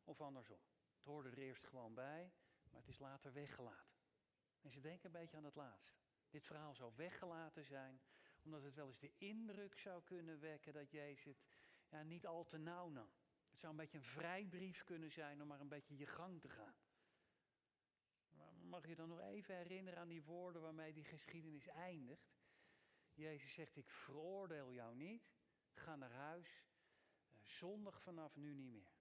of 0.04 0.22
andersom. 0.22 0.62
Het 0.96 1.04
hoorde 1.04 1.30
er 1.30 1.38
eerst 1.38 1.68
gewoon 1.68 1.94
bij, 1.94 2.34
maar 2.70 2.80
het 2.82 2.90
is 2.90 3.00
later 3.00 3.34
weggelaten. 3.34 3.98
En 4.62 4.72
ze 4.72 4.80
denken 4.80 5.06
een 5.06 5.20
beetje 5.22 5.38
aan 5.38 5.44
het 5.44 5.56
laatste. 5.56 6.02
Dit 6.30 6.46
verhaal 6.46 6.76
zou 6.76 6.94
weggelaten 6.96 7.66
zijn 7.66 8.02
omdat 8.44 8.64
het 8.64 8.74
wel 8.74 8.88
eens 8.88 9.00
de 9.00 9.14
indruk 9.18 9.78
zou 9.78 10.04
kunnen 10.04 10.40
wekken 10.40 10.74
dat 10.74 10.92
Jezus 10.92 11.26
het 11.26 11.38
ja, 11.90 12.04
niet 12.04 12.26
al 12.26 12.46
te 12.46 12.58
nauw 12.58 12.90
nam. 12.90 13.10
Het 13.50 13.60
zou 13.60 13.72
een 13.72 13.80
beetje 13.80 13.98
een 13.98 14.04
vrijbrief 14.04 14.84
kunnen 14.84 15.12
zijn 15.12 15.42
om 15.42 15.48
maar 15.48 15.60
een 15.60 15.68
beetje 15.68 15.98
je 15.98 16.06
gang 16.06 16.42
te 16.42 16.50
gaan. 16.50 16.76
Mag 18.62 18.88
je 18.88 18.96
dan 18.96 19.08
nog 19.08 19.20
even 19.20 19.56
herinneren 19.56 20.00
aan 20.00 20.08
die 20.08 20.24
woorden 20.24 20.62
waarmee 20.62 20.94
die 20.94 21.04
geschiedenis 21.04 21.68
eindigt? 21.68 22.34
Jezus 23.14 23.54
zegt, 23.54 23.76
ik 23.76 23.90
veroordeel 23.90 24.72
jou 24.72 24.96
niet, 24.96 25.24
ga 25.74 25.96
naar 25.96 26.12
huis, 26.12 26.66
eh, 27.30 27.40
zondig 27.42 28.02
vanaf 28.02 28.36
nu 28.36 28.54
niet 28.54 28.72
meer. 28.72 28.94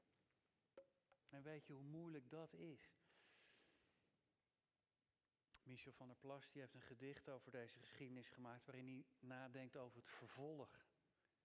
En 1.29 1.43
weet 1.43 1.67
je 1.67 1.73
hoe 1.73 1.83
moeilijk 1.83 2.31
dat 2.31 2.53
is? 2.55 3.02
Michel 5.73 5.93
van 5.93 6.07
der 6.07 6.17
Plas 6.17 6.51
die 6.51 6.61
heeft 6.61 6.75
een 6.75 6.81
gedicht 6.81 7.29
over 7.29 7.51
deze 7.51 7.79
geschiedenis 7.79 8.29
gemaakt 8.29 8.65
waarin 8.67 8.87
hij 8.87 9.05
nadenkt 9.21 9.77
over 9.77 9.97
het 9.97 10.09
vervolg. 10.11 10.87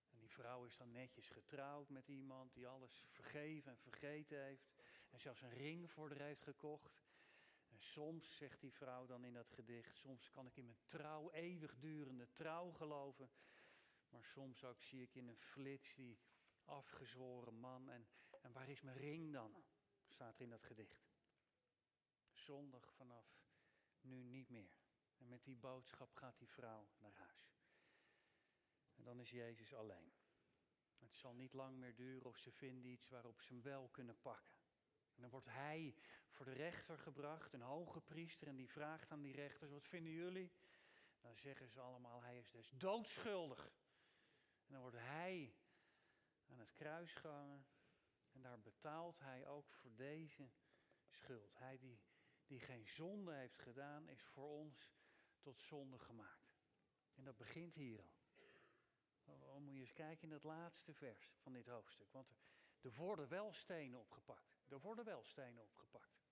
En 0.10 0.20
Die 0.20 0.30
vrouw 0.30 0.66
is 0.66 0.78
dan 0.78 0.92
netjes 0.92 1.30
getrouwd 1.30 1.90
met 1.90 2.08
iemand 2.08 2.54
die 2.54 2.68
alles 2.68 3.06
vergeven 3.08 3.72
en 3.72 3.78
vergeten 3.78 4.44
heeft. 4.44 4.74
En 5.10 5.20
zelfs 5.20 5.42
een 5.42 5.54
ring 5.54 5.92
voor 5.92 6.10
haar 6.10 6.20
heeft 6.20 6.42
gekocht. 6.42 7.04
En 7.68 7.80
soms, 7.80 8.36
zegt 8.36 8.62
die 8.62 8.74
vrouw 8.74 9.06
dan 9.06 9.24
in 9.24 9.34
dat 9.34 9.50
gedicht, 9.50 9.96
soms 9.96 10.30
kan 10.30 10.48
ik 10.48 10.58
in 10.58 10.66
mijn 10.66 10.86
trouw, 10.86 11.32
eeuwigdurende 11.32 12.32
trouw 12.34 12.72
geloven. 12.72 13.32
Maar 14.10 14.24
soms 14.24 14.64
ook 14.64 14.82
zie 14.82 15.02
ik 15.02 15.16
in 15.16 15.28
een 15.28 15.40
flits 15.40 15.96
die 15.96 16.20
afgezworen 16.66 17.60
man. 17.60 17.90
En, 17.90 18.08
en 18.42 18.52
waar 18.52 18.70
is 18.70 18.82
mijn 18.82 18.98
ring 18.98 19.34
dan? 19.34 19.64
Staat 20.08 20.36
er 20.36 20.42
in 20.42 20.50
dat 20.50 20.64
gedicht. 20.64 21.16
Zondag 22.32 22.94
vanaf 22.94 23.47
nu 24.02 24.24
niet 24.24 24.50
meer. 24.50 24.76
En 25.18 25.28
met 25.28 25.44
die 25.44 25.56
boodschap 25.56 26.14
gaat 26.14 26.38
die 26.38 26.50
vrouw 26.50 26.90
naar 26.98 27.14
huis. 27.14 27.62
En 28.96 29.04
dan 29.04 29.20
is 29.20 29.30
Jezus 29.30 29.74
alleen. 29.74 30.14
Het 30.98 31.16
zal 31.16 31.34
niet 31.34 31.54
lang 31.54 31.78
meer 31.78 31.96
duren 31.96 32.28
of 32.28 32.38
ze 32.38 32.52
vinden 32.52 32.92
iets 32.92 33.10
waarop 33.10 33.42
ze 33.42 33.54
hem 33.54 33.62
wel 33.62 33.90
kunnen 33.90 34.20
pakken. 34.20 34.54
En 35.16 35.22
dan 35.22 35.30
wordt 35.32 35.50
hij 35.50 35.96
voor 36.30 36.46
de 36.46 36.54
rechter 36.54 36.98
gebracht, 36.98 37.54
een 37.54 37.62
hoge 37.62 38.02
priester, 38.02 38.48
en 38.48 38.56
die 38.56 38.70
vraagt 38.70 39.12
aan 39.12 39.22
die 39.22 39.36
rechters, 39.36 39.72
wat 39.72 39.88
vinden 39.88 40.12
jullie? 40.12 40.52
Dan 41.22 41.38
zeggen 41.38 41.70
ze 41.70 41.80
allemaal, 41.80 42.22
hij 42.22 42.38
is 42.38 42.52
dus 42.52 42.70
doodschuldig. 42.70 43.72
En 44.66 44.74
dan 44.74 44.82
wordt 44.82 44.98
hij 44.98 45.56
aan 46.46 46.60
het 46.60 46.74
kruis 46.74 47.14
gehangen 47.14 47.66
en 48.32 48.42
daar 48.42 48.60
betaalt 48.60 49.20
hij 49.20 49.48
ook 49.48 49.74
voor 49.74 49.96
deze 49.96 50.50
schuld. 51.10 51.58
Hij 51.58 51.78
die, 51.78 52.02
die 52.48 52.60
geen 52.60 52.88
zonde 52.88 53.34
heeft 53.34 53.60
gedaan, 53.60 54.10
is 54.10 54.24
voor 54.24 54.50
ons 54.50 54.92
tot 55.40 55.62
zonde 55.62 56.00
gemaakt. 56.00 56.58
En 57.14 57.24
dat 57.24 57.38
begint 57.38 57.74
hier 57.76 58.02
al. 58.02 58.16
Dan 59.58 59.64
moet 59.64 59.74
je 59.74 59.80
eens 59.80 59.94
kijken 59.94 60.28
in 60.28 60.34
het 60.34 60.44
laatste 60.44 60.94
vers 60.94 61.34
van 61.38 61.54
dit 61.54 61.68
hoofdstuk. 61.68 62.12
Want 62.12 62.36
er 62.82 62.94
worden 62.94 63.28
wel 63.28 63.54
stenen 63.54 64.00
opgepakt. 64.00 64.58
Er 64.68 64.80
worden 64.80 65.06
wel 65.06 65.24
stenen 65.24 65.64
opgepakt. 65.64 66.26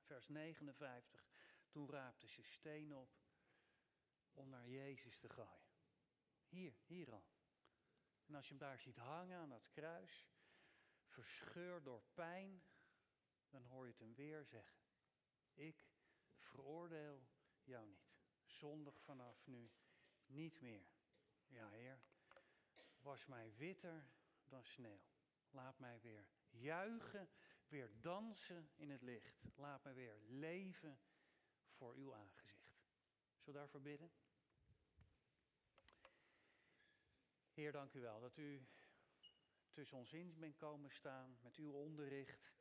Vers 0.00 0.28
59. 0.28 1.28
Toen 1.70 1.90
raapten 1.90 2.28
ze 2.28 2.42
stenen 2.42 2.96
op 2.96 3.18
om 4.32 4.48
naar 4.48 4.68
Jezus 4.68 5.18
te 5.18 5.28
gooien. 5.28 5.68
Hier, 6.48 6.74
hier 6.86 7.12
al. 7.12 7.26
En 8.26 8.34
als 8.34 8.44
je 8.44 8.50
hem 8.50 8.58
daar 8.58 8.78
ziet 8.78 8.96
hangen 8.96 9.38
aan 9.38 9.48
dat 9.48 9.68
kruis, 9.70 10.28
verscheurd 11.06 11.84
door 11.84 12.02
pijn, 12.14 12.62
dan 13.48 13.64
hoor 13.64 13.84
je 13.84 13.90
het 13.90 14.00
hem 14.00 14.14
weer 14.14 14.44
zeggen. 14.44 14.79
Ik 15.60 15.86
veroordeel 16.36 17.22
jou 17.62 17.86
niet. 17.86 18.08
Zondig 18.44 19.00
vanaf 19.00 19.46
nu 19.46 19.70
niet 20.26 20.60
meer. 20.60 20.88
Ja, 21.46 21.68
Heer, 21.68 22.00
was 23.00 23.26
mij 23.26 23.52
witter 23.56 24.06
dan 24.48 24.64
sneeuw. 24.64 25.00
Laat 25.50 25.78
mij 25.78 26.00
weer 26.00 26.26
juichen, 26.50 27.28
weer 27.68 28.00
dansen 28.00 28.70
in 28.74 28.90
het 28.90 29.02
licht. 29.02 29.42
Laat 29.56 29.84
mij 29.84 29.94
weer 29.94 30.18
leven 30.26 31.00
voor 31.68 31.94
uw 31.94 32.14
aangezicht. 32.14 32.74
Zullen 33.38 33.44
we 33.44 33.52
daarvoor 33.52 33.80
bidden? 33.82 34.10
Heer, 37.52 37.72
dank 37.72 37.92
u 37.92 38.00
wel 38.00 38.20
dat 38.20 38.36
u 38.36 38.66
tussen 39.70 39.98
ons 39.98 40.12
in 40.12 40.38
bent 40.38 40.56
komen 40.56 40.90
staan 40.90 41.38
met 41.42 41.56
uw 41.56 41.72
onderricht. 41.72 42.52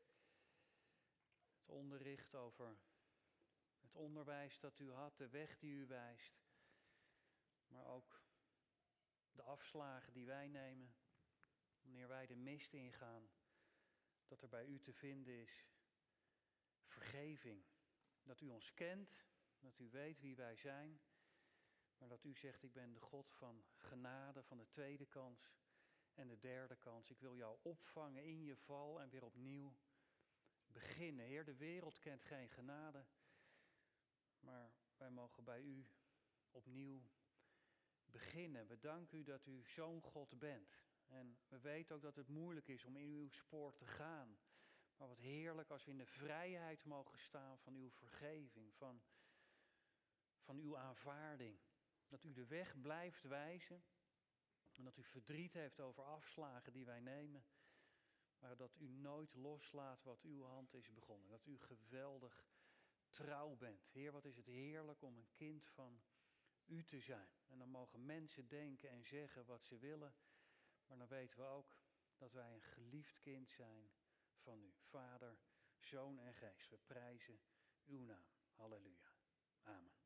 Het 1.60 1.70
onderricht 1.70 2.36
over 2.36 2.78
het 3.90 3.98
onderwijs 3.98 4.60
dat 4.60 4.80
u 4.80 4.92
had, 4.92 5.18
de 5.18 5.30
weg 5.30 5.58
die 5.58 5.74
u 5.74 5.88
wijst. 5.88 6.40
Maar 7.68 7.86
ook 7.86 8.22
de 9.32 9.44
afslagen 9.44 10.14
die 10.14 10.26
wij 10.26 10.48
nemen 10.48 10.96
wanneer 11.82 12.08
wij 12.08 12.26
de 12.26 12.36
mist 12.36 12.74
ingaan. 12.74 13.30
Dat 14.28 14.42
er 14.42 14.50
bij 14.50 14.66
u 14.66 14.80
te 14.80 14.94
vinden 14.94 15.34
is 15.34 15.68
vergeving. 16.86 17.64
Dat 18.24 18.42
u 18.42 18.50
ons 18.50 18.74
kent, 18.74 19.26
dat 19.60 19.80
u 19.80 19.90
weet 19.90 20.20
wie 20.20 20.36
wij 20.36 20.56
zijn. 20.56 21.02
Maar 21.98 22.10
dat 22.10 22.24
u 22.24 22.36
zegt, 22.36 22.64
ik 22.64 22.74
ben 22.74 22.94
de 22.94 23.00
God 23.00 23.34
van 23.34 23.64
genade, 23.76 24.44
van 24.44 24.58
de 24.58 24.68
tweede 24.68 25.06
kans 25.06 25.54
en 26.14 26.28
de 26.28 26.40
derde 26.40 26.76
kans. 26.76 27.10
Ik 27.10 27.20
wil 27.20 27.36
jou 27.36 27.58
opvangen 27.62 28.24
in 28.24 28.44
je 28.44 28.56
val 28.56 29.02
en 29.02 29.10
weer 29.10 29.24
opnieuw 29.24 29.78
beginnen. 30.66 31.26
Heer, 31.26 31.46
de 31.46 31.56
wereld 31.56 32.00
kent 32.00 32.24
geen 32.24 32.50
genade, 32.50 33.06
maar 34.40 34.72
wij 34.98 35.10
mogen 35.10 35.44
bij 35.44 35.62
u 35.62 35.88
opnieuw 36.52 37.02
beginnen. 38.06 38.68
We 38.68 38.80
danken 38.80 39.18
u 39.18 39.24
dat 39.24 39.46
u 39.46 39.64
zo'n 39.64 40.02
God 40.02 40.40
bent. 40.40 40.84
En 41.08 41.40
we 41.48 41.60
weten 41.60 41.96
ook 41.96 42.02
dat 42.02 42.16
het 42.16 42.28
moeilijk 42.28 42.68
is 42.68 42.86
om 42.86 42.98
in 42.98 43.12
uw 43.12 43.30
spoor 43.30 43.76
te 43.76 43.86
gaan. 43.86 44.38
Maar 44.98 45.08
wat 45.08 45.20
heerlijk 45.20 45.70
als 45.70 45.86
we 45.86 45.92
in 45.92 45.98
de 45.98 46.06
vrijheid 46.06 46.84
mogen 46.84 47.20
staan 47.20 47.60
van 47.60 47.74
uw 47.74 47.90
vergeving, 47.90 48.76
van, 48.76 49.02
van 50.40 50.58
uw 50.58 50.78
aanvaarding. 50.78 51.60
Dat 52.08 52.24
u 52.24 52.32
de 52.32 52.46
weg 52.46 52.82
blijft 52.82 53.24
wijzen. 53.24 53.84
En 54.72 54.84
dat 54.84 54.98
u 54.98 55.04
verdriet 55.04 55.54
heeft 55.54 55.80
over 55.80 56.04
afslagen 56.04 56.74
die 56.74 56.86
wij 56.86 57.00
nemen. 57.00 57.46
Maar 58.40 58.56
dat 58.56 58.76
u 58.76 58.88
nooit 58.88 59.36
loslaat 59.36 60.04
wat 60.04 60.22
uw 60.24 60.44
hand 60.44 60.74
is 60.74 60.92
begonnen. 60.92 61.30
Dat 61.30 61.46
u 61.46 61.60
geweldig 61.60 62.44
trouw 63.10 63.56
bent. 63.56 63.88
Heer, 63.92 64.12
wat 64.12 64.26
is 64.26 64.38
het 64.38 64.46
heerlijk 64.46 65.02
om 65.02 65.18
een 65.18 65.32
kind 65.32 65.66
van 65.66 66.02
u 66.66 66.84
te 66.84 67.00
zijn. 67.00 67.30
En 67.48 67.58
dan 67.58 67.70
mogen 67.70 68.06
mensen 68.06 68.48
denken 68.48 68.90
en 68.90 69.06
zeggen 69.06 69.46
wat 69.46 69.64
ze 69.64 69.78
willen. 69.78 70.16
Maar 70.86 70.98
dan 70.98 71.08
weten 71.08 71.40
we 71.40 71.46
ook 71.46 71.78
dat 72.18 72.34
wij 72.34 72.54
een 72.54 72.62
geliefd 72.62 73.20
kind 73.20 73.50
zijn 73.50 73.92
van 74.36 74.62
u. 74.62 74.74
Vader, 74.78 75.40
Zoon 75.78 76.20
en 76.20 76.34
Geest. 76.34 76.70
We 76.70 76.78
prijzen 76.78 77.40
uw 77.86 78.00
naam. 78.00 78.28
Halleluja. 78.56 79.14
Amen. 79.64 79.99